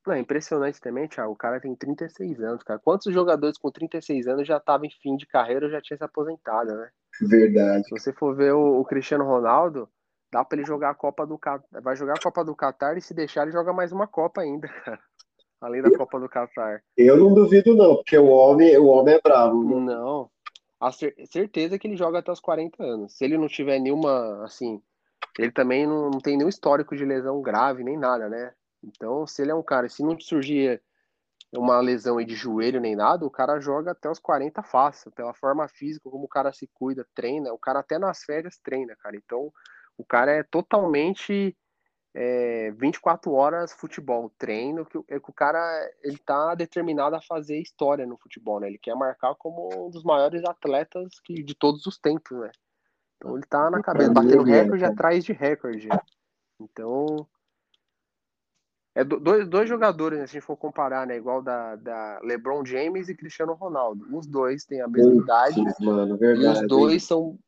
[0.07, 1.33] Não, é impressionante também, Thiago.
[1.33, 2.79] O cara tem 36 anos, cara.
[2.79, 6.05] Quantos jogadores com 36 anos já estavam em fim de carreira ou já tinha se
[6.05, 6.91] aposentado, né?
[7.21, 7.85] Verdade.
[7.85, 9.89] Se você for ver o, o Cristiano Ronaldo,
[10.33, 11.81] dá para ele jogar a Copa do Catar.
[11.83, 14.69] Vai jogar a Copa do Catar e se deixar, ele joga mais uma Copa ainda,
[14.85, 15.01] cara.
[15.61, 16.83] Além da Copa do Catar.
[16.97, 19.81] Eu não duvido, não, porque o homem, o homem é bravo.
[19.81, 20.31] Não.
[20.81, 23.17] A cer certeza que ele joga até os 40 anos.
[23.17, 24.81] Se ele não tiver nenhuma, assim.
[25.37, 28.53] Ele também não, não tem nenhum histórico de lesão grave, nem nada, né?
[28.85, 30.81] Então, se ele é um cara, se não surgir
[31.57, 35.33] uma lesão aí de joelho nem nada, o cara joga até os 40 fácil, pela
[35.33, 39.17] forma física, como o cara se cuida, treina, o cara até nas férias treina, cara.
[39.17, 39.51] Então,
[39.97, 41.57] o cara é totalmente
[42.15, 45.61] é, 24 horas futebol, treino, que, é que o cara
[46.03, 48.69] ele tá determinado a fazer história no futebol, né?
[48.69, 52.51] Ele quer marcar como um dos maiores atletas que, de todos os tempos, né?
[53.17, 55.89] Então ele tá na cabeça, batendo recorde atrás de recorde.
[56.61, 57.27] Então,
[58.99, 61.17] é dois, dois jogadores, né, se a gente for comparar, né?
[61.17, 64.05] Igual da, da LeBron James e Cristiano Ronaldo.
[64.13, 65.63] Os dois têm a mesma idade.
[65.79, 66.63] Mano, verdade.
[66.63, 67.39] Os dois são.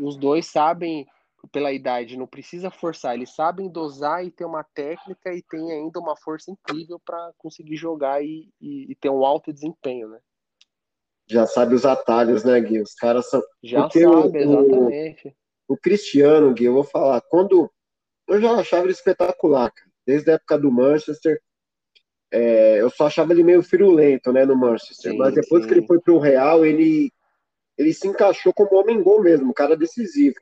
[0.00, 1.06] os dois sabem,
[1.52, 6.00] pela idade, não precisa forçar, eles sabem dosar e ter uma técnica e tem ainda
[6.00, 10.18] uma força incrível para conseguir jogar e, e, e, ter um alto desempenho, né?
[11.28, 12.80] Já sabe os atalhos, né, Gui?
[12.80, 13.40] Os caras são.
[13.62, 15.36] Já Porque sabe, o, exatamente.
[15.68, 17.70] O, o Cristiano, Gui, eu vou falar, quando.
[18.26, 19.87] Eu já achava ele espetacular, cara.
[20.08, 21.38] Desde a época do Manchester.
[22.32, 25.12] É, eu só achava ele meio firulento, né, no Manchester.
[25.12, 25.68] Sim, mas depois sim.
[25.68, 27.12] que ele foi pro Real, ele
[27.76, 30.34] ele se encaixou como homem gol mesmo, um cara decisivo.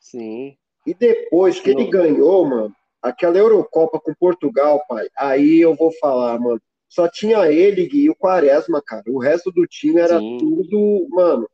[0.00, 0.56] Sim.
[0.84, 6.38] E depois que ele ganhou, mano, aquela Eurocopa com Portugal, pai, aí eu vou falar,
[6.38, 9.04] mano, só tinha ele e o Quaresma, cara.
[9.06, 10.38] O resto do time era Sim.
[10.38, 11.48] tudo, mano,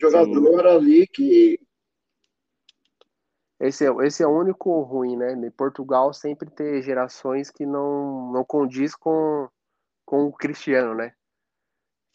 [0.00, 1.58] jogador ali que
[3.66, 5.32] esse é, esse é o único ruim, né?
[5.32, 9.48] Em Portugal sempre ter gerações que não, não condiz com,
[10.04, 11.14] com o Cristiano, né?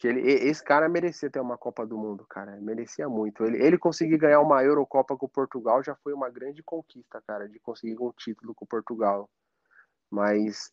[0.00, 3.44] que ele, esse cara merecia ter uma Copa do Mundo, cara, merecia muito.
[3.44, 7.60] Ele, ele conseguir ganhar uma Eurocopa com Portugal já foi uma grande conquista, cara, de
[7.60, 9.28] conseguir um título com Portugal.
[10.10, 10.72] Mas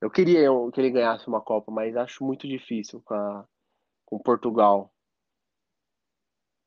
[0.00, 3.46] eu queria que ele ganhasse uma Copa, mas acho muito difícil com, a,
[4.06, 4.90] com Portugal.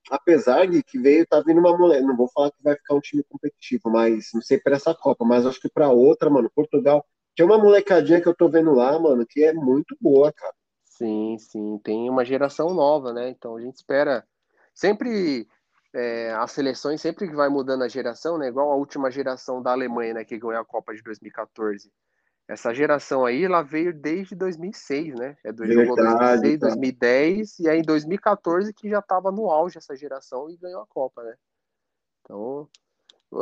[0.10, 3.00] Apesar de que veio, tá vindo uma mulher, não vou falar que vai ficar um
[3.00, 7.06] time competitivo, mas não sei para essa Copa, mas acho que para outra, mano, Portugal.
[7.36, 10.54] Tem uma molecadinha que eu tô vendo lá, mano, que é muito boa, cara.
[10.86, 13.30] Sim, sim, tem uma geração nova, né?
[13.30, 14.26] Então a gente espera
[14.74, 15.48] sempre
[15.94, 18.48] é, as seleções sempre que vai mudando a geração, né?
[18.48, 20.26] Igual a última geração da Alemanha, né?
[20.26, 21.92] Que ganhou a Copa de 2014.
[22.48, 25.36] Essa geração aí, ela veio desde 2006, né?
[25.44, 29.96] É do jogo 2006, 2010 e aí em 2014 que já estava no auge essa
[29.96, 31.36] geração e ganhou a Copa, né?
[32.22, 32.70] Então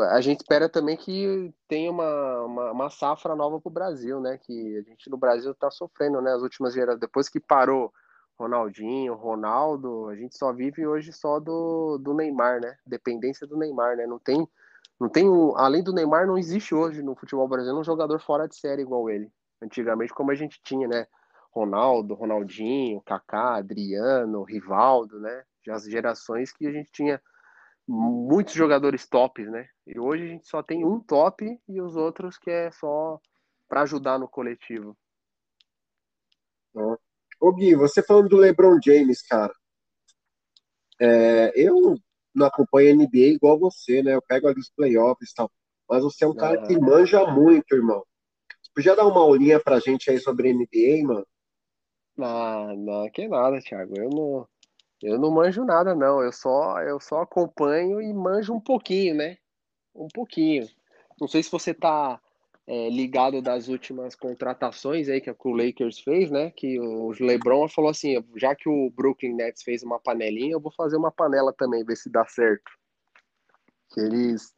[0.09, 4.37] a gente espera também que tenha uma, uma, uma safra nova para o Brasil, né?
[4.37, 6.31] Que a gente no Brasil está sofrendo, né?
[6.33, 7.93] As últimas gerações, depois que parou
[8.39, 12.77] Ronaldinho, Ronaldo, a gente só vive hoje só do, do Neymar, né?
[12.85, 14.07] Dependência do Neymar, né?
[14.07, 14.47] Não tem,
[15.03, 18.47] não tem um, além do Neymar, não existe hoje no futebol brasileiro um jogador fora
[18.47, 19.29] de série igual ele.
[19.61, 21.05] Antigamente, como a gente tinha, né?
[21.51, 25.43] Ronaldo, Ronaldinho, Kaká, Adriano, Rivaldo, né?
[25.69, 27.21] As gerações que a gente tinha
[27.85, 29.67] muitos jogadores tops, né?
[29.85, 33.19] E hoje a gente só tem um top e os outros que é só
[33.67, 34.97] para ajudar no coletivo.
[37.41, 39.53] Ô Gui, você falando do LeBron James, cara,
[40.97, 41.97] é, eu
[42.33, 44.15] não acompanho NBA igual você, né?
[44.15, 45.51] Eu pego ali os playoffs e tal,
[45.89, 48.03] mas você é um cara que manja muito, irmão.
[48.61, 51.27] Você podia dar uma aulinha pra gente aí sobre NBA, mano?
[52.15, 53.93] Não, não, que nada, Thiago.
[53.97, 54.47] Eu não,
[55.01, 56.21] eu não manjo nada, não.
[56.21, 59.37] Eu só, eu só acompanho e manjo um pouquinho, né?
[59.93, 60.67] Um pouquinho.
[61.19, 62.19] Não sei se você tá
[62.65, 66.51] é, ligado das últimas contratações aí que o Lakers fez, né?
[66.51, 70.71] Que o LeBron falou assim, já que o Brooklyn Nets fez uma panelinha, eu vou
[70.71, 72.71] fazer uma panela também, ver se dá certo.
[73.93, 74.53] Que eles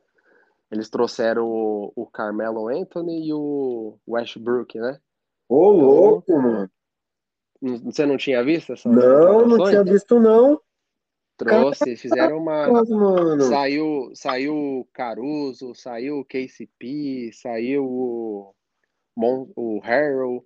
[0.71, 4.99] eles trouxeram o, o Carmelo Anthony e o Westbrook, né?
[5.47, 6.69] Ô, então, louco, mano.
[7.61, 8.89] Você não tinha visto essa?
[8.89, 10.59] Não, não tinha visto, não.
[11.37, 12.67] Trouxe, fizeram uma.
[12.67, 13.41] Mano.
[13.43, 18.55] Saiu, saiu Caruso, saiu o KCP, saiu o,
[19.15, 20.45] Mon, o Harold,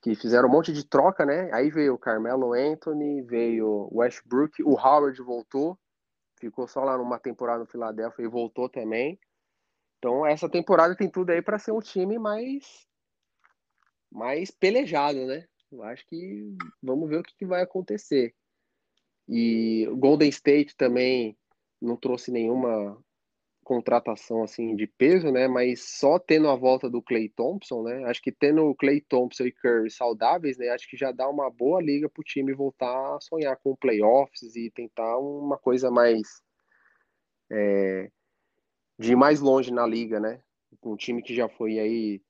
[0.00, 1.50] que fizeram um monte de troca, né?
[1.52, 5.78] Aí veio o Carmelo Anthony, veio o Westbrook, o Howard voltou,
[6.40, 9.20] ficou só lá numa temporada no Philadelphia e voltou também.
[9.98, 12.86] Então essa temporada tem tudo aí para ser um time mais
[14.10, 15.46] mais pelejado, né?
[15.70, 18.34] Eu acho que vamos ver o que, que vai acontecer.
[19.28, 21.36] E o Golden State também
[21.80, 23.02] não trouxe nenhuma
[23.64, 25.46] contratação assim de peso, né?
[25.48, 28.04] Mas só tendo a volta do Clay Thompson, né?
[28.04, 30.68] Acho que tendo o Clay Thompson e Curry saudáveis, né?
[30.68, 34.56] Acho que já dá uma boa liga para o time voltar a sonhar com playoffs
[34.56, 36.42] e tentar uma coisa mais
[37.50, 38.10] é,
[38.98, 40.42] de ir mais longe na liga, né?
[40.82, 42.22] Um time que já foi aí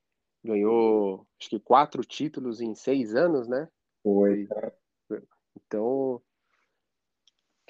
[0.44, 3.68] ganhou acho que quatro títulos em seis anos, né?
[4.02, 4.48] Foi.
[5.56, 6.20] Então,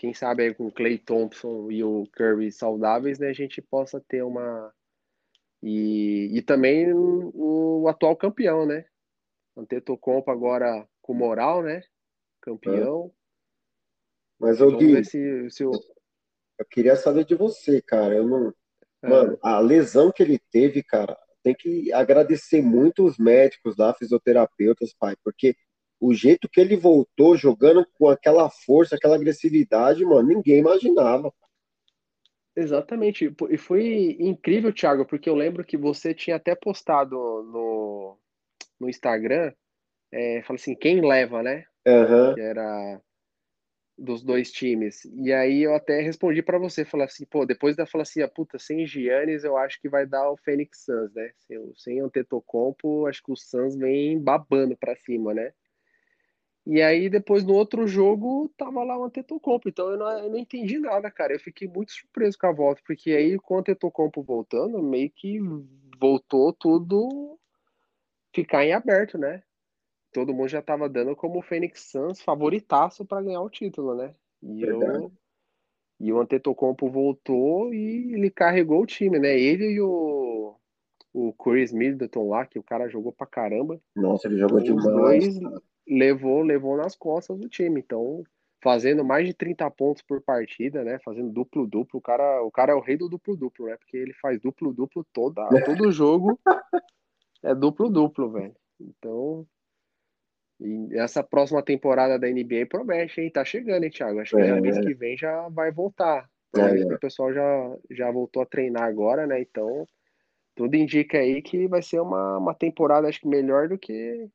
[0.02, 4.00] quem sabe aí com o Clay Thompson e o Curry saudáveis, né, a gente possa
[4.00, 4.74] ter uma
[5.62, 8.84] e, e também o, o atual campeão, né?
[9.56, 11.82] Antetokounmpo agora com moral, né?
[12.40, 13.12] Campeão.
[13.14, 13.22] É.
[14.40, 15.70] Mas eu Gui, se, se eu...
[16.58, 18.12] eu queria saber de você, cara.
[18.12, 18.52] Eu não,
[19.02, 19.08] é.
[19.08, 24.92] mano, a lesão que ele teve, cara, tem que agradecer muito os médicos lá, fisioterapeutas,
[24.98, 25.54] pai, porque
[26.02, 31.32] o jeito que ele voltou jogando com aquela força, aquela agressividade, mano, ninguém imaginava.
[32.56, 33.32] Exatamente.
[33.48, 38.18] E foi incrível, Thiago, porque eu lembro que você tinha até postado no,
[38.80, 39.52] no Instagram,
[40.10, 41.64] é, fala assim, quem leva, né?
[41.86, 42.34] Uhum.
[42.34, 43.00] Que era
[43.96, 45.04] dos dois times.
[45.04, 48.28] E aí eu até respondi para você, falar assim, pô, depois da falar assim, a
[48.28, 51.30] puta, sem Giannis eu acho que vai dar o Phoenix Suns, né?
[51.46, 55.52] Sem, sem Antetokounmpo, acho que o Suns vem babando para cima, né?
[56.64, 60.38] E aí depois no outro jogo tava lá o Antetokounmpo, então eu não, eu não
[60.38, 61.32] entendi nada, cara.
[61.32, 65.40] Eu fiquei muito surpreso com a volta, porque aí com o Antetokounmpo voltando, meio que
[65.98, 67.38] voltou tudo
[68.32, 69.42] ficar em aberto, né?
[70.12, 74.14] todo mundo já estava dando como o Phoenix Suns favoritaço para ganhar o título, né?
[74.42, 75.10] E eu
[75.98, 79.38] e o Antetokounmpo voltou e ele carregou o time, né?
[79.38, 80.56] Ele e o
[81.14, 83.78] o Chris Middleton lá, que o cara jogou pra caramba.
[83.94, 85.38] Nossa, ele jogou demais.
[85.38, 85.38] Dois
[85.86, 87.80] levou, levou nas costas do time.
[87.80, 88.22] Então,
[88.62, 90.98] fazendo mais de 30 pontos por partida, né?
[91.04, 93.76] Fazendo duplo duplo, o cara, o cara é o rei do duplo duplo, né?
[93.76, 96.38] Porque ele faz duplo duplo toda todo jogo.
[97.42, 98.54] é duplo duplo, velho.
[98.80, 99.46] Então,
[100.62, 103.30] e essa próxima temporada da NBA promete, hein?
[103.30, 104.20] Tá chegando, hein, Thiago?
[104.20, 106.30] Acho que é, mês que vem já vai voltar.
[106.56, 106.94] É, é.
[106.94, 109.40] O pessoal já, já voltou a treinar agora, né?
[109.40, 109.86] Então,
[110.54, 114.28] tudo indica aí que vai ser uma, uma temporada, acho que melhor do que.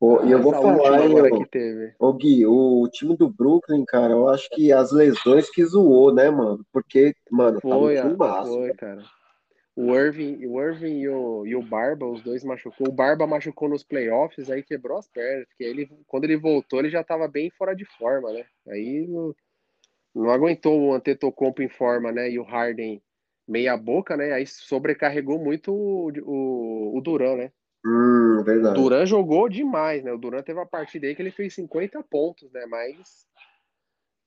[0.00, 1.92] E eu vou falar, agora que teve.
[1.98, 6.30] Ô Gui, o time do Brooklyn, cara, eu acho que as lesões que zoou, né,
[6.30, 6.64] mano?
[6.72, 8.48] Porque, mano, foi, tá muito massa.
[8.48, 9.02] Foi, cara.
[9.74, 12.88] O Irving, o Irving e o, e o Barba, os dois machucou.
[12.88, 16.90] O Barba machucou nos playoffs, aí quebrou as pernas, porque ele, quando ele voltou, ele
[16.90, 18.44] já estava bem fora de forma, né?
[18.68, 19.34] Aí não,
[20.14, 22.30] não aguentou o Antetokounmpo em forma, né?
[22.30, 23.00] E o Harden
[23.46, 24.32] meia boca, né?
[24.32, 27.52] Aí sobrecarregou muito o, o, o Duran, né?
[27.84, 28.78] Hum, verdade.
[28.78, 30.12] O Duran jogou demais, né?
[30.12, 32.66] O Duran teve a partida aí que ele fez 50 pontos, né?
[32.66, 33.26] Mas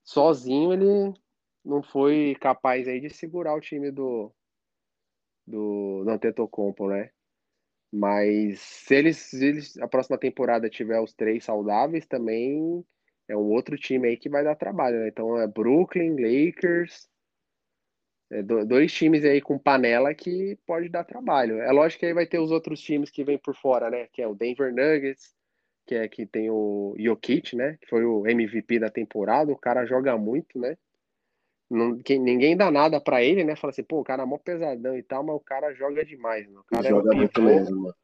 [0.04, 1.14] sozinho ele
[1.64, 4.34] não foi capaz aí de segurar o time do,
[5.46, 7.12] do, Antetokounmpo, né?
[7.94, 12.86] Mas se eles, se eles a próxima temporada tiver os três saudáveis, também
[13.28, 15.10] é um outro time aí que vai dar trabalho, né?
[15.10, 17.11] Então é Brooklyn, Lakers,
[18.66, 21.60] dois times aí com panela que pode dar trabalho.
[21.60, 24.08] É lógico que aí vai ter os outros times que vêm por fora, né?
[24.14, 25.36] Que é o Denver Nuggets,
[25.86, 27.78] que é que tem o Jokic, né?
[27.82, 29.52] Que foi o MVP da temporada.
[29.52, 30.78] O cara joga muito, né?
[31.70, 33.56] Não, que, ninguém dá nada para ele, né?
[33.56, 36.48] Fala assim, pô, o cara é mó pesadão e tal, mas o cara joga demais,
[36.50, 37.96] O cara é joga é muito mesmo, mano.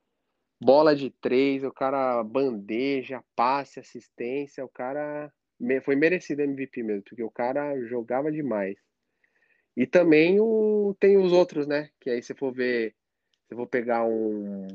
[0.60, 5.32] Bola de três, o cara bandeja, passe, assistência, o cara
[5.84, 8.78] foi merecido MVP mesmo, porque o cara jogava demais.
[9.78, 11.90] E também o, tem os outros, né?
[12.02, 12.96] Que aí você for ver,
[13.48, 14.66] se for pegar um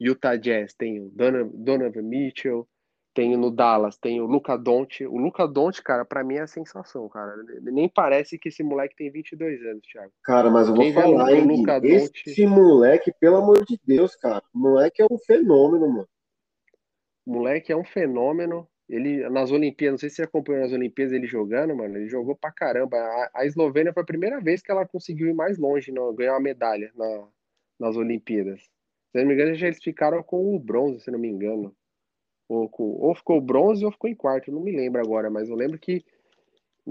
[0.00, 2.68] Utah Jazz, tem o Donovan, Donovan Mitchell,
[3.12, 5.08] tem no Dallas, tem o Luca Doncic.
[5.08, 7.34] O Luca Doncic, cara, para mim é a sensação, cara.
[7.60, 10.12] Nem parece que esse moleque tem 22 anos, Thiago.
[10.22, 14.44] Cara, mas eu vou Quem falar, hein, Luca esse moleque, pelo amor de Deus, cara,
[14.54, 16.08] o moleque é um fenômeno, mano.
[17.26, 18.68] O moleque é um fenômeno.
[18.92, 22.36] Ele, nas Olimpíadas, não sei se você acompanhou nas Olimpíadas ele jogando, mano, ele jogou
[22.36, 22.96] pra caramba.
[22.98, 26.34] A, a Eslovênia foi a primeira vez que ela conseguiu ir mais longe, não, ganhar
[26.34, 27.28] uma medalha na,
[27.80, 28.60] nas Olimpíadas.
[29.10, 31.74] Se não me engano, já eles ficaram com o bronze, se não me engano
[32.52, 35.78] ou, ou ficou bronze ou ficou em quarto, não me lembro agora, mas eu lembro
[35.78, 36.04] que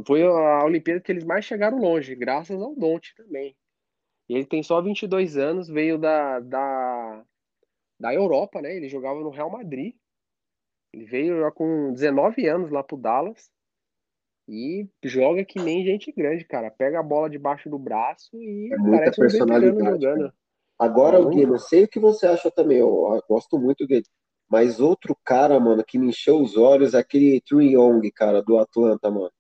[0.06, 3.56] foi a Olimpíada que eles mais chegaram longe, graças ao Donte também.
[4.28, 7.26] Ele tem só 22 anos, veio da, da,
[8.00, 8.76] da Europa, né?
[8.76, 9.94] Ele jogava no Real Madrid.
[10.94, 13.50] Ele veio já com 19 anos lá pro Dallas
[14.48, 16.70] e joga que nem gente grande, cara.
[16.70, 20.34] Pega a bola debaixo do braço e é parece um veterano jogando.
[20.78, 22.80] Agora, é Gui, não sei o que você acha também.
[22.80, 24.04] Eu, eu gosto muito, Gui,
[24.50, 28.58] mas outro cara, mano, que me encheu os olhos é aquele Trey Young, cara, do
[28.58, 29.32] Atlanta, mano.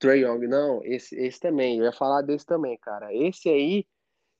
[0.00, 3.14] Trey Young, não, esse, esse também, eu ia falar desse também, cara.
[3.14, 3.84] Esse aí,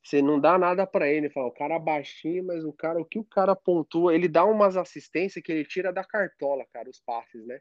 [0.02, 3.04] você não dá nada para ele, fala, o cara é baixinho, mas o cara, o
[3.04, 7.00] que o cara pontua, ele dá umas assistências que ele tira da cartola, cara, os
[7.00, 7.60] passes, né?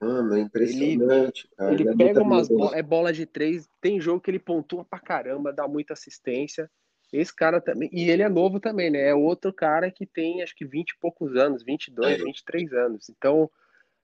[0.00, 1.72] Mano, é impressionante, ele, cara.
[1.72, 4.84] Ele, ele é pega umas bolas, é bola de três, tem jogo que ele pontua
[4.84, 6.70] pra caramba, dá muita assistência.
[7.12, 9.08] Esse cara também, e ele é novo também, né?
[9.08, 13.08] É outro cara que tem acho que 20 e poucos anos, 22, 23 anos.
[13.08, 13.50] Então,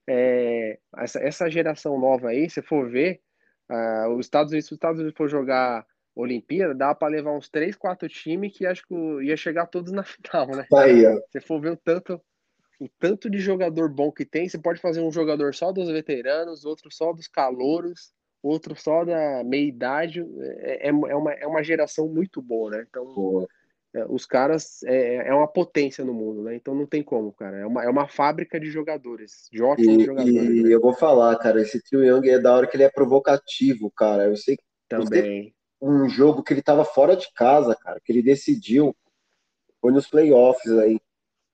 [0.08, 3.20] é, essa, essa geração nova aí, se for ver,
[3.70, 7.48] uh, os Estados Unidos, se os Estados Unidos for jogar Olimpíada, dá para levar uns
[7.48, 10.66] 3, 4 times que acho que ia chegar todos na final, né?
[10.72, 11.20] Aí, ó.
[11.30, 12.20] Se for ver o tanto,
[12.80, 16.64] o tanto de jogador bom que tem, você pode fazer um jogador só dos veteranos,
[16.64, 18.12] outro só dos calouros
[18.44, 20.20] outro só da meia-idade.
[20.60, 22.86] É, é, é, uma, é uma geração muito boa, né?
[22.88, 23.46] Então,
[23.94, 26.54] é, os caras é, é uma potência no mundo, né?
[26.54, 27.56] Então não tem como, cara.
[27.56, 30.36] É uma, é uma fábrica de jogadores, de ótimos e, jogadores.
[30.36, 30.74] E né?
[30.74, 34.24] eu vou falar, cara, esse Trio Young é da hora que ele é provocativo, cara.
[34.24, 38.22] Eu sei que também um jogo que ele tava fora de casa, cara, que ele
[38.22, 38.96] decidiu,
[39.80, 41.00] foi nos playoffs aí.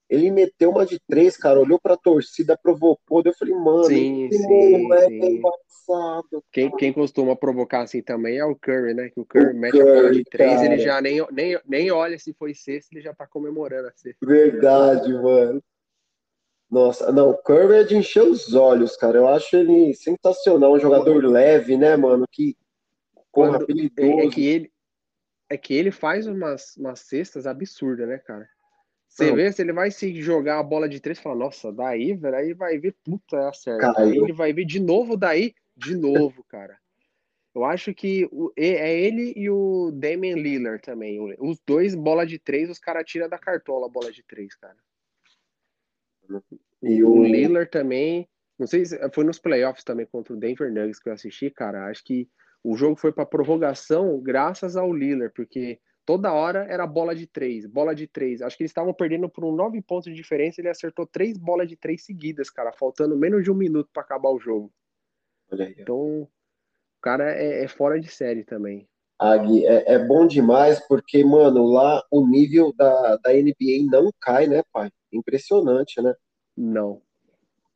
[0.09, 3.23] Ele meteu uma de três, cara, olhou pra torcida, provocou.
[3.25, 5.37] Eu falei, mano, Sim, esse sim, moleque sim.
[5.37, 6.45] embaçado.
[6.53, 9.11] Quem, quem costuma provocar assim também é o Curry, né?
[9.11, 10.66] Que o Curry O mete a bola Curry, de três, cara.
[10.66, 14.21] ele já nem, nem, nem olha se foi sexta, ele já tá comemorando a sexta.
[14.23, 15.62] Verdade, mano.
[16.71, 19.18] Nossa, não, o Curry é de encher os olhos, cara.
[19.18, 22.27] Eu acho ele sensacional, um jogador leve, né, mano?
[22.31, 22.57] Que,
[23.33, 24.72] porra, Quando- É, é que ele,
[25.49, 28.49] é que ele faz umas, umas cestas absurdas, né, cara?
[29.09, 29.35] Você Não.
[29.37, 32.55] vê, se ele vai se jogar a bola de três, fala, nossa, daí, velho, aí
[32.55, 33.93] vai ver, puta, acerta.
[33.93, 34.11] Caiu.
[34.12, 36.78] Aí ele vai ver de novo daí, de novo, cara.
[37.53, 41.18] Eu acho que o- e- é ele e o Damian Lillard também.
[41.41, 44.76] Os dois, bola de três, os caras tiram da cartola a bola de três, cara.
[46.83, 50.72] E O o Lillard também, não sei se foi nos playoffs também contra o Denver
[50.72, 51.87] Nuggets que eu assisti, cara.
[51.87, 52.28] Acho que
[52.62, 57.66] o jogo foi para prorrogação graças ao Lillard, porque toda hora era bola de três,
[57.66, 58.42] bola de três.
[58.42, 60.61] Acho que eles estavam perdendo por um nove pontos de diferença.
[60.61, 64.30] Ele acertou três bolas de três seguidas, cara, faltando menos de um minuto para acabar
[64.30, 64.72] o jogo.
[65.50, 65.76] Olha aí.
[65.78, 66.28] Então, o
[67.00, 68.88] cara é, é fora de série também.
[69.18, 74.11] Ah, Gui, é, é bom demais porque, mano, lá o nível da, da NBA não
[74.18, 74.90] cai, né, pai?
[75.12, 76.14] Impressionante, né?
[76.56, 77.02] Não.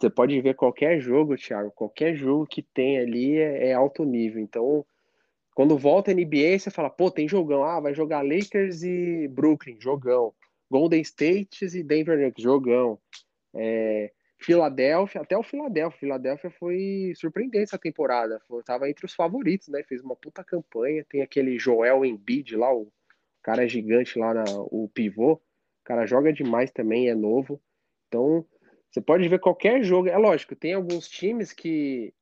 [0.05, 4.39] Você pode ver qualquer jogo, Thiago, qualquer jogo que tem ali é, é alto nível.
[4.39, 4.85] Então,
[5.55, 7.65] quando volta a NBA, você fala, pô, tem jogão.
[7.65, 10.35] Ah, vai jogar Lakers e Brooklyn, jogão.
[10.71, 12.99] Golden State e Denver Nuggets, jogão.
[13.55, 16.01] É, Filadélfia, até o Filadélfia.
[16.01, 18.39] Filadélfia foi surpreendente essa temporada.
[18.47, 19.83] Foi, tava entre os favoritos, né?
[19.85, 21.03] Fez uma puta campanha.
[21.09, 22.93] Tem aquele Joel Embiid lá, o
[23.43, 25.33] cara gigante lá, na, o pivô.
[25.33, 25.41] O
[25.83, 27.59] cara joga demais também, é novo.
[28.09, 28.45] Então,
[28.95, 30.09] você pode ver qualquer jogo.
[30.09, 32.15] É lógico, tem alguns times que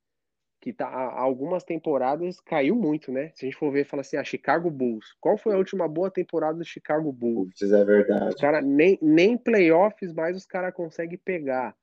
[0.58, 3.32] que tá há algumas temporadas caiu muito, né?
[3.34, 5.12] Se a gente for ver, fala assim, ah, Chicago Bulls.
[5.20, 7.48] Qual foi a última boa temporada do Chicago Bulls?
[7.48, 8.36] Putz, é Os verdade.
[8.36, 11.76] cara nem nem playoffs mais os caras conseguem pegar.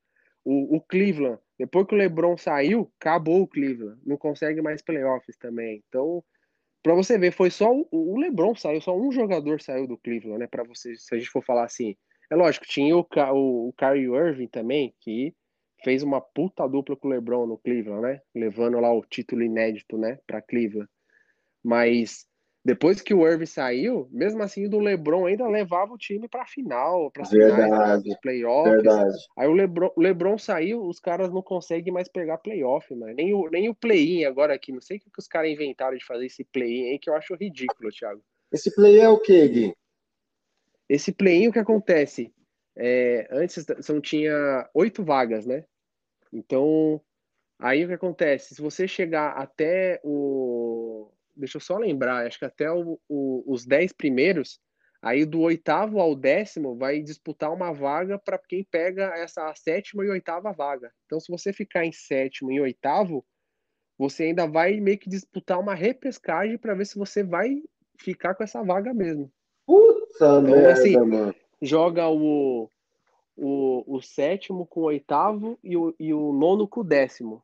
[0.46, 5.38] O, o Cleveland, depois que o LeBron saiu, acabou o Cleveland, não consegue mais playoffs
[5.38, 5.84] também.
[5.88, 6.24] Então,
[6.82, 10.40] para você ver, foi só o, o LeBron saiu, só um jogador saiu do Cleveland,
[10.40, 10.48] né?
[10.48, 11.96] Para você, se a gente for falar assim,
[12.30, 15.34] é lógico, tinha o, o, o Kyrie Irving também, que
[15.84, 18.22] fez uma puta dupla com o LeBron no Cleveland, né?
[18.36, 20.90] Levando lá o título inédito, né, para Cleveland.
[21.64, 22.28] Mas
[22.64, 26.46] depois que o Irving saiu, mesmo assim o do LeBron ainda levava o time para
[26.46, 28.74] final, para finais Verdade, dos playoffs.
[28.74, 29.18] Verdade.
[29.38, 33.14] Aí o LeBron, o LeBron saiu, os caras não conseguem mais pegar playoff, mano.
[33.16, 34.72] Nem o, nem o play-in agora aqui.
[34.74, 37.16] Não sei o que que os caras inventaram de fazer esse play-in aí, que eu
[37.16, 38.22] acho ridículo, Thiago.
[38.52, 39.74] Esse play é o quê, Gui?
[40.90, 42.34] Esse play-in, o que acontece?
[42.76, 45.64] É, antes são, tinha oito vagas, né?
[46.34, 47.02] Então,
[47.60, 48.56] aí o que acontece?
[48.56, 51.12] Se você chegar até o.
[51.36, 54.60] Deixa eu só lembrar, acho que até o- o- os dez primeiros,
[55.02, 60.10] aí do oitavo ao décimo vai disputar uma vaga para quem pega essa sétima e
[60.10, 60.92] oitava vaga.
[61.06, 63.26] Então, se você ficar em sétimo e oitavo,
[63.98, 67.62] você ainda vai meio que disputar uma repescagem para ver se você vai
[68.00, 69.32] ficar com essa vaga mesmo
[70.12, 71.36] Puta merda, assim, mano.
[71.62, 72.70] joga o,
[73.36, 77.44] o, o sétimo com o oitavo e o, e o nono com o décimo.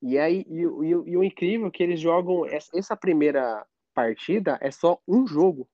[0.00, 3.64] E aí, e, o- e, e o incrível é que eles jogam essa primeira
[3.94, 5.68] partida é só um jogo.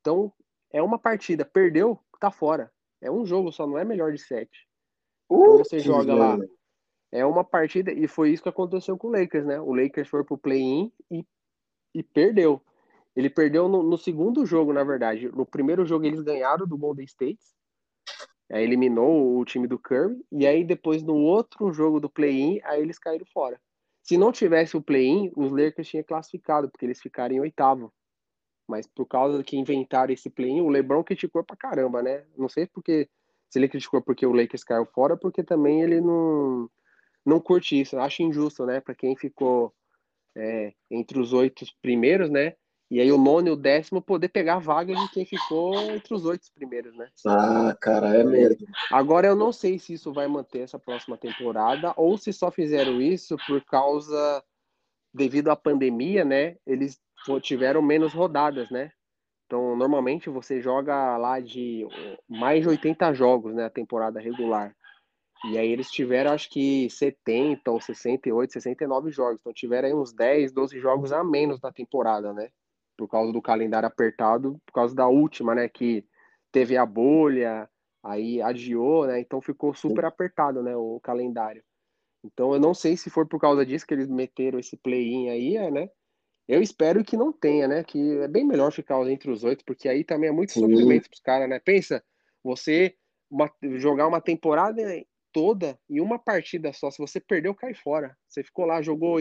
[0.00, 0.32] Então,
[0.72, 2.72] é uma partida, perdeu, tá fora.
[3.02, 4.66] É um jogo só, não é melhor de sete.
[5.30, 6.38] Então você joga lá.
[7.12, 9.60] É uma partida, e foi isso que aconteceu com o Lakers, né?
[9.60, 11.24] O Lakers foi pro play-in e,
[11.94, 12.62] e perdeu.
[13.14, 15.28] Ele perdeu no, no segundo jogo, na verdade.
[15.28, 17.40] No primeiro jogo eles ganharam do Golden State,
[18.50, 22.80] aí eliminou o time do Curry, e aí depois no outro jogo do play-in, aí
[22.80, 23.60] eles caíram fora.
[24.02, 27.92] Se não tivesse o play-in, os Lakers tinham classificado, porque eles ficaram em oitavo.
[28.66, 32.24] Mas por causa que inventaram esse play-in, o LeBron criticou pra caramba, né?
[32.36, 33.08] Não sei porque
[33.48, 36.70] se ele criticou porque o Lakers caiu fora, porque também ele não
[37.24, 37.98] não curte isso.
[37.98, 38.80] Acho injusto, né?
[38.80, 39.74] Para quem ficou
[40.36, 42.54] é, entre os oito primeiros, né?
[42.90, 46.12] E aí o nono e o décimo poder pegar a vaga de quem ficou entre
[46.12, 47.08] os oito primeiros, né?
[47.24, 48.66] Ah, cara, é mesmo.
[48.90, 53.00] Agora eu não sei se isso vai manter essa próxima temporada ou se só fizeram
[53.00, 54.42] isso por causa
[55.14, 56.56] devido à pandemia, né?
[56.66, 57.00] Eles
[57.42, 58.90] tiveram menos rodadas, né?
[59.46, 61.86] Então, normalmente você joga lá de
[62.28, 64.74] mais de 80 jogos, né, a temporada regular.
[65.44, 69.38] E aí eles tiveram acho que 70 ou 68, 69 jogos.
[69.40, 72.48] Então tiveram aí uns 10, 12 jogos a menos na temporada, né?
[73.00, 76.04] Por causa do calendário apertado, por causa da última, né, que
[76.52, 77.66] teve a bolha,
[78.02, 79.18] aí adiou, né?
[79.20, 81.64] Então ficou super apertado, né, o calendário.
[82.22, 85.56] Então eu não sei se foi por causa disso que eles meteram esse play-in aí,
[85.56, 85.88] é, né?
[86.46, 87.82] Eu espero que não tenha, né?
[87.82, 90.60] Que é bem melhor ficar entre os oito, porque aí também é muito Sim.
[90.60, 91.58] sofrimento pros caras, né?
[91.58, 92.04] Pensa,
[92.44, 92.94] você
[93.30, 94.82] uma, jogar uma temporada
[95.32, 96.90] toda em uma partida só.
[96.90, 98.16] Se você perdeu, cai fora.
[98.28, 99.18] Você ficou lá, jogou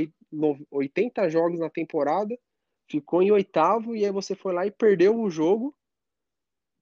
[0.72, 2.38] 80 jogos na temporada,
[2.90, 5.76] ficou em oitavo e aí você foi lá e perdeu o jogo,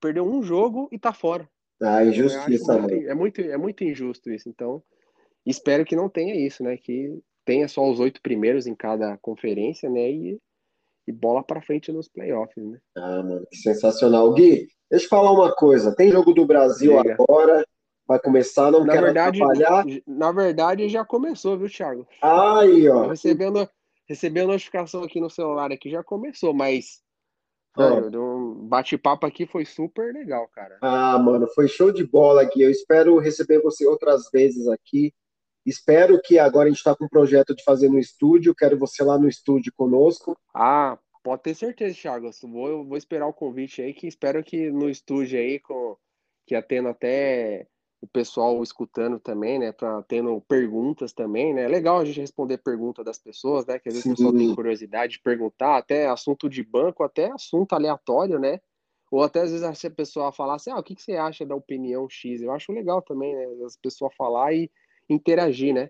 [0.02, 1.48] perdeu um jogo e tá fora.
[1.82, 4.50] Ah, injustiça, muito, é muito, é muito injusto isso.
[4.50, 4.82] Então,
[5.46, 6.76] espero que não tenha isso, né?
[6.78, 10.10] Que tenha só os oito primeiros em cada conferência, né?
[10.10, 10.40] E,
[11.08, 12.80] e bola para frente nos playoffs, né?
[12.96, 14.34] Ah, mano, que sensacional.
[14.34, 15.96] Gui, deixa eu falar uma coisa.
[15.96, 17.14] Tem jogo do Brasil Liga.
[17.14, 17.64] agora
[18.08, 19.86] vai começar, não na quero verdade, atrapalhar.
[20.08, 22.08] Na verdade, já começou, viu, Thiago?
[22.22, 23.08] Aí, ó.
[23.08, 23.70] Recebendo,
[24.08, 27.02] recebendo notificação aqui no celular aqui, já começou, mas
[27.78, 30.80] Velho, um bate-papo aqui foi super legal, cara.
[30.82, 32.62] Ah, mano, foi show de bola aqui.
[32.62, 35.14] Eu espero receber você outras vezes aqui.
[35.64, 38.56] Espero que agora a gente está com um projeto de fazer no estúdio.
[38.56, 40.36] Quero você lá no estúdio conosco.
[40.56, 42.32] Ah, pode ter certeza, Thiago.
[42.44, 45.96] Vou, vou esperar o convite aí, que espero que no estúdio aí, com,
[46.48, 47.68] que a tendo até
[48.00, 49.72] o pessoal escutando também, né?
[49.72, 51.64] Pra, tendo perguntas também, né?
[51.64, 53.80] É legal a gente responder pergunta das pessoas, né?
[53.80, 54.12] Que às vezes Sim.
[54.12, 58.60] o pessoal tem curiosidade de perguntar, até assunto de banco, até assunto aleatório, né?
[59.10, 61.56] Ou até às vezes a pessoa falar assim, ah, o que, que você acha da
[61.56, 62.42] opinião X?
[62.42, 63.48] Eu acho legal também, né?
[63.66, 64.70] As pessoas falar e
[65.10, 65.90] interagir, né?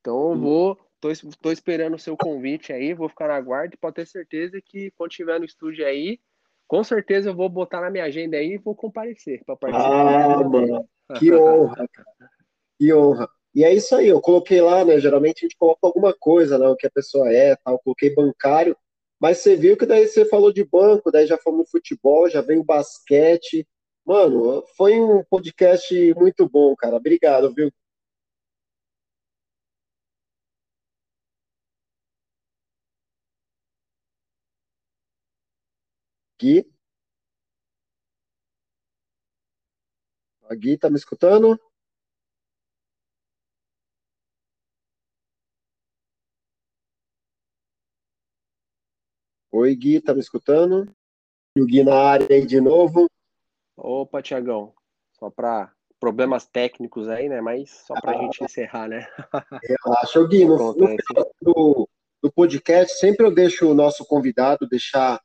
[0.00, 1.08] Então eu vou, tô,
[1.40, 4.90] tô esperando o seu convite aí, vou ficar na guarda e pode ter certeza que
[4.92, 6.18] quando estiver no estúdio aí,
[6.66, 10.24] com certeza eu vou botar na minha agenda aí e vou comparecer para participar.
[10.24, 10.88] Ah, mano.
[11.18, 12.30] Que honra, cara.
[12.78, 13.28] Que honra.
[13.54, 14.98] E é isso aí, eu coloquei lá, né?
[14.98, 16.66] Geralmente a gente coloca alguma coisa, né?
[16.68, 17.78] O que a pessoa é, tal.
[17.80, 18.76] Coloquei bancário,
[19.20, 22.64] mas você viu que daí você falou de banco, daí já falou futebol, já veio
[22.64, 23.66] basquete.
[24.04, 26.96] Mano, foi um podcast muito bom, cara.
[26.96, 27.70] Obrigado, viu?
[36.38, 36.66] Gui?
[40.52, 41.58] A Gui, tá me escutando?
[49.50, 50.94] Oi, Gui, tá me escutando?
[51.56, 53.06] E o Gui na área aí de novo.
[53.78, 54.74] Opa, Tiagão.
[55.18, 57.40] Só para problemas técnicos aí, né?
[57.40, 59.06] Mas só para a ah, gente encerrar, né?
[59.64, 60.44] Relaxa, Gui.
[60.44, 60.96] No, no
[61.40, 61.88] do,
[62.22, 65.18] do podcast, sempre eu deixo o nosso convidado deixar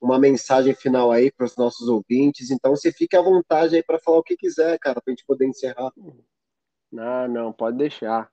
[0.00, 2.50] uma mensagem final aí para os nossos ouvintes.
[2.50, 5.24] Então você fique à vontade aí para falar o que quiser, cara, para a gente
[5.26, 5.92] poder encerrar.
[6.92, 8.30] Não, não, pode deixar.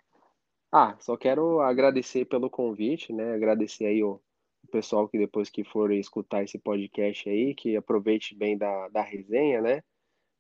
[0.72, 3.34] Ah, só quero agradecer pelo convite, né?
[3.34, 4.22] Agradecer aí o,
[4.72, 9.62] pessoal que depois que for escutar esse podcast aí, que aproveite bem da, da resenha,
[9.62, 9.84] né?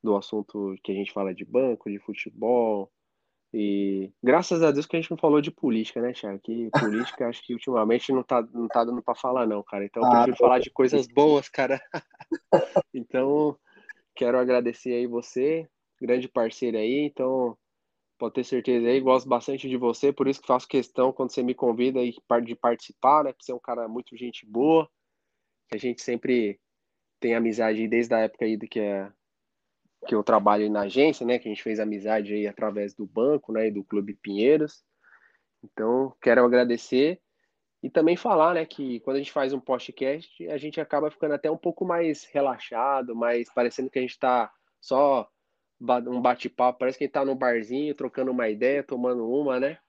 [0.01, 2.91] Do assunto que a gente fala de banco, de futebol,
[3.53, 6.39] e graças a Deus que a gente não falou de política, né, Thiago?
[6.39, 9.83] Que política acho que ultimamente não tá, não tá dando para falar, não, cara.
[9.83, 11.81] Então eu ah, prefiro falar de coisas boas, cara.
[12.93, 13.57] então,
[14.15, 15.67] quero agradecer aí você,
[15.99, 16.99] grande parceiro aí.
[16.99, 17.57] Então,
[18.17, 21.43] pode ter certeza aí, gosto bastante de você, por isso que faço questão quando você
[21.43, 22.13] me convida aí
[22.43, 23.33] de participar, né?
[23.33, 24.89] Porque você é um cara muito gente boa,
[25.67, 26.57] que a gente sempre
[27.19, 29.11] tem amizade desde a época aí do que é
[30.07, 33.51] que eu trabalho na agência, né, que a gente fez amizade aí através do banco,
[33.51, 34.83] né, e do Clube Pinheiros.
[35.63, 37.21] Então, quero agradecer
[37.83, 41.33] e também falar, né, que quando a gente faz um podcast, a gente acaba ficando
[41.33, 45.27] até um pouco mais relaxado, mais parecendo que a gente está só
[45.79, 49.79] um bate-papo, parece que a gente tá no barzinho, trocando uma ideia, tomando uma, né?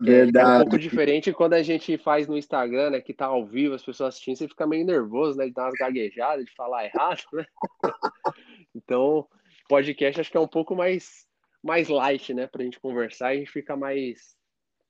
[0.00, 0.48] Verdade.
[0.48, 3.44] É, é um pouco diferente quando a gente faz no Instagram, né, que tá ao
[3.44, 6.86] vivo, as pessoas assistindo, você fica meio nervoso, né, de dar umas gaguejadas, de falar
[6.86, 7.44] errado, né?
[8.74, 9.28] então,
[9.68, 11.26] podcast acho que é um pouco mais
[11.62, 14.36] mais light, né, pra gente conversar e a gente fica mais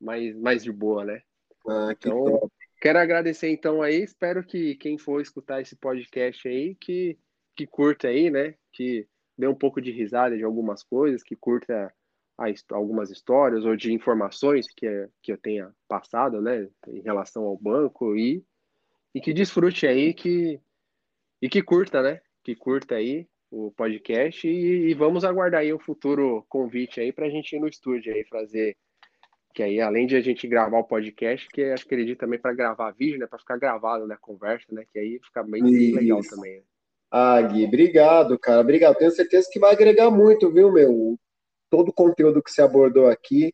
[0.01, 1.23] mais mais de boa, né?
[1.67, 2.53] Ah, então, top.
[2.81, 7.19] quero agradecer então aí, espero que quem for escutar esse podcast aí que
[7.57, 11.93] que curta aí, né, que dê um pouco de risada de algumas coisas, que curta
[12.71, 18.17] algumas histórias ou de informações que, que eu tenha passado, né, em relação ao banco
[18.17, 18.45] e,
[19.13, 20.61] e que desfrute aí, que,
[21.43, 25.79] e que curta, né, que curta aí o podcast e, e, vamos aguardar aí o
[25.79, 28.77] futuro convite aí para a gente ir no estúdio aí fazer
[29.55, 32.53] que aí além de a gente gravar o podcast que acho que acredito também para
[32.53, 33.27] gravar vídeo né?
[33.27, 34.17] Para ficar gravado né?
[34.21, 34.85] Conversa né?
[34.93, 35.97] Que aí fica bem Isso.
[35.97, 36.63] legal também né?
[37.11, 38.61] ah Gui obrigado cara.
[38.61, 38.97] Obrigado.
[38.97, 41.19] Tenho certeza que vai agregar muito viu meu?
[41.71, 43.53] Todo o conteúdo que você abordou aqui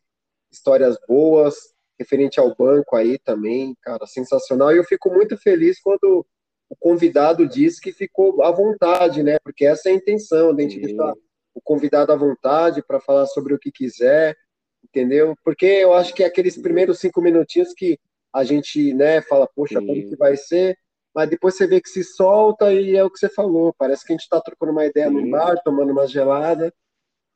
[0.53, 4.73] histórias boas referente ao banco aí também cara sensacional.
[4.73, 6.27] E eu fico muito feliz quando
[6.75, 9.39] o convidado disse que ficou à vontade, né?
[9.39, 11.15] Porque essa é a intenção, de a gente deixar
[11.55, 14.37] o convidado à vontade para falar sobre o que quiser,
[14.83, 15.37] entendeu?
[15.45, 17.97] Porque eu acho que é aqueles primeiros cinco minutinhos que
[18.33, 19.87] a gente, né, fala, poxa, Sim.
[19.87, 20.77] como que vai ser?
[21.15, 23.73] Mas depois você vê que se solta e é o que você falou.
[23.79, 25.15] Parece que a gente está trocando uma ideia Sim.
[25.15, 26.75] no bar, tomando uma gelada.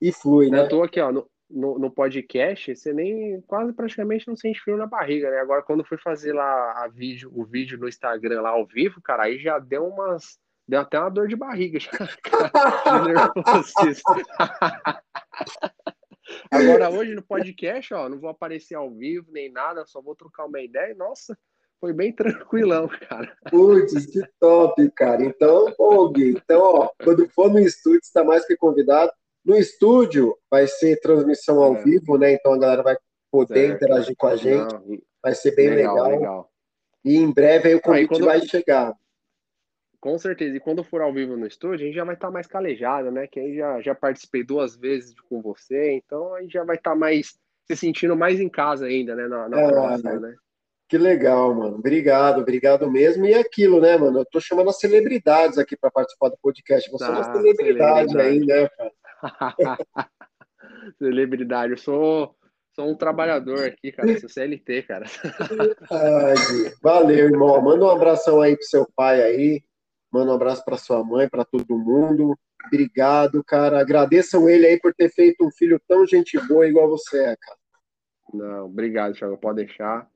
[0.01, 0.63] e flui, né?
[0.63, 4.77] Eu tô aqui, ó, no, no, no, podcast, você nem quase praticamente não sente frio
[4.77, 5.39] na barriga, né?
[5.39, 9.25] Agora, quando fui fazer lá a vídeo, o vídeo no Instagram lá ao vivo, cara,
[9.25, 10.39] aí já deu umas.
[10.67, 11.91] Deu até uma dor de barriga já,
[16.51, 20.45] Agora, hoje no podcast, ó, não vou aparecer ao vivo nem nada, só vou trocar
[20.45, 20.95] uma ideia.
[20.95, 21.35] Nossa,
[21.81, 23.37] foi bem tranquilão, cara.
[23.51, 25.25] Putz, que top, cara.
[25.25, 25.75] Então,
[26.13, 29.13] Gui, então, ó, quando for no estúdio, está mais que convidado.
[29.49, 31.83] No estúdio vai ser transmissão ao é.
[31.83, 32.35] vivo, né?
[32.35, 32.99] Então a galera vai
[33.33, 33.77] poder certo.
[33.77, 34.75] interagir com a gente.
[34.75, 36.11] Não, vai ser bem legal, legal.
[36.11, 36.53] legal.
[37.03, 38.25] E em breve aí o convite aí, quando...
[38.27, 38.95] vai chegar.
[40.01, 40.55] Com certeza.
[40.55, 43.11] E quando for ao vivo no estúdio, a gente já vai estar tá mais calejado,
[43.11, 43.27] né?
[43.27, 46.97] Que aí já, já participei duas vezes com você, então aí já vai estar tá
[46.97, 49.29] mais se sentindo mais em casa ainda, né?
[49.29, 50.37] Na, na é, próxima, né?
[50.91, 51.77] Que legal, mano.
[51.77, 53.25] Obrigado, obrigado mesmo.
[53.25, 54.21] E é aquilo, né, mano?
[54.21, 56.91] Eu tô chamando as celebridades aqui para participar do podcast.
[56.91, 58.93] Você ah, é uma ah, celebridade, celebridade aí, né, cara?
[60.99, 62.37] Celebridade, eu sou,
[62.75, 64.19] sou um trabalhador aqui, cara.
[64.19, 65.07] Sou CLT, cara.
[66.83, 67.61] Valeu, irmão.
[67.61, 69.63] Manda um abração aí pro seu pai aí.
[70.13, 72.37] Manda um abraço para sua mãe, para todo mundo.
[72.67, 73.81] Obrigado, cara.
[73.81, 77.59] Agradeçam ele aí por ter feito um filho tão gente boa igual você é, cara.
[78.33, 79.39] Não, obrigado, Thiago.
[79.39, 80.09] Pode deixar.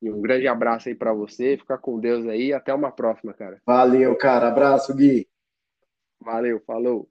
[0.00, 1.56] E um grande abraço aí para você.
[1.58, 2.52] Fica com Deus aí.
[2.52, 3.60] Até uma próxima, cara.
[3.66, 4.48] Valeu, cara.
[4.48, 5.28] Abraço, Gui.
[6.20, 7.08] Valeu, falou.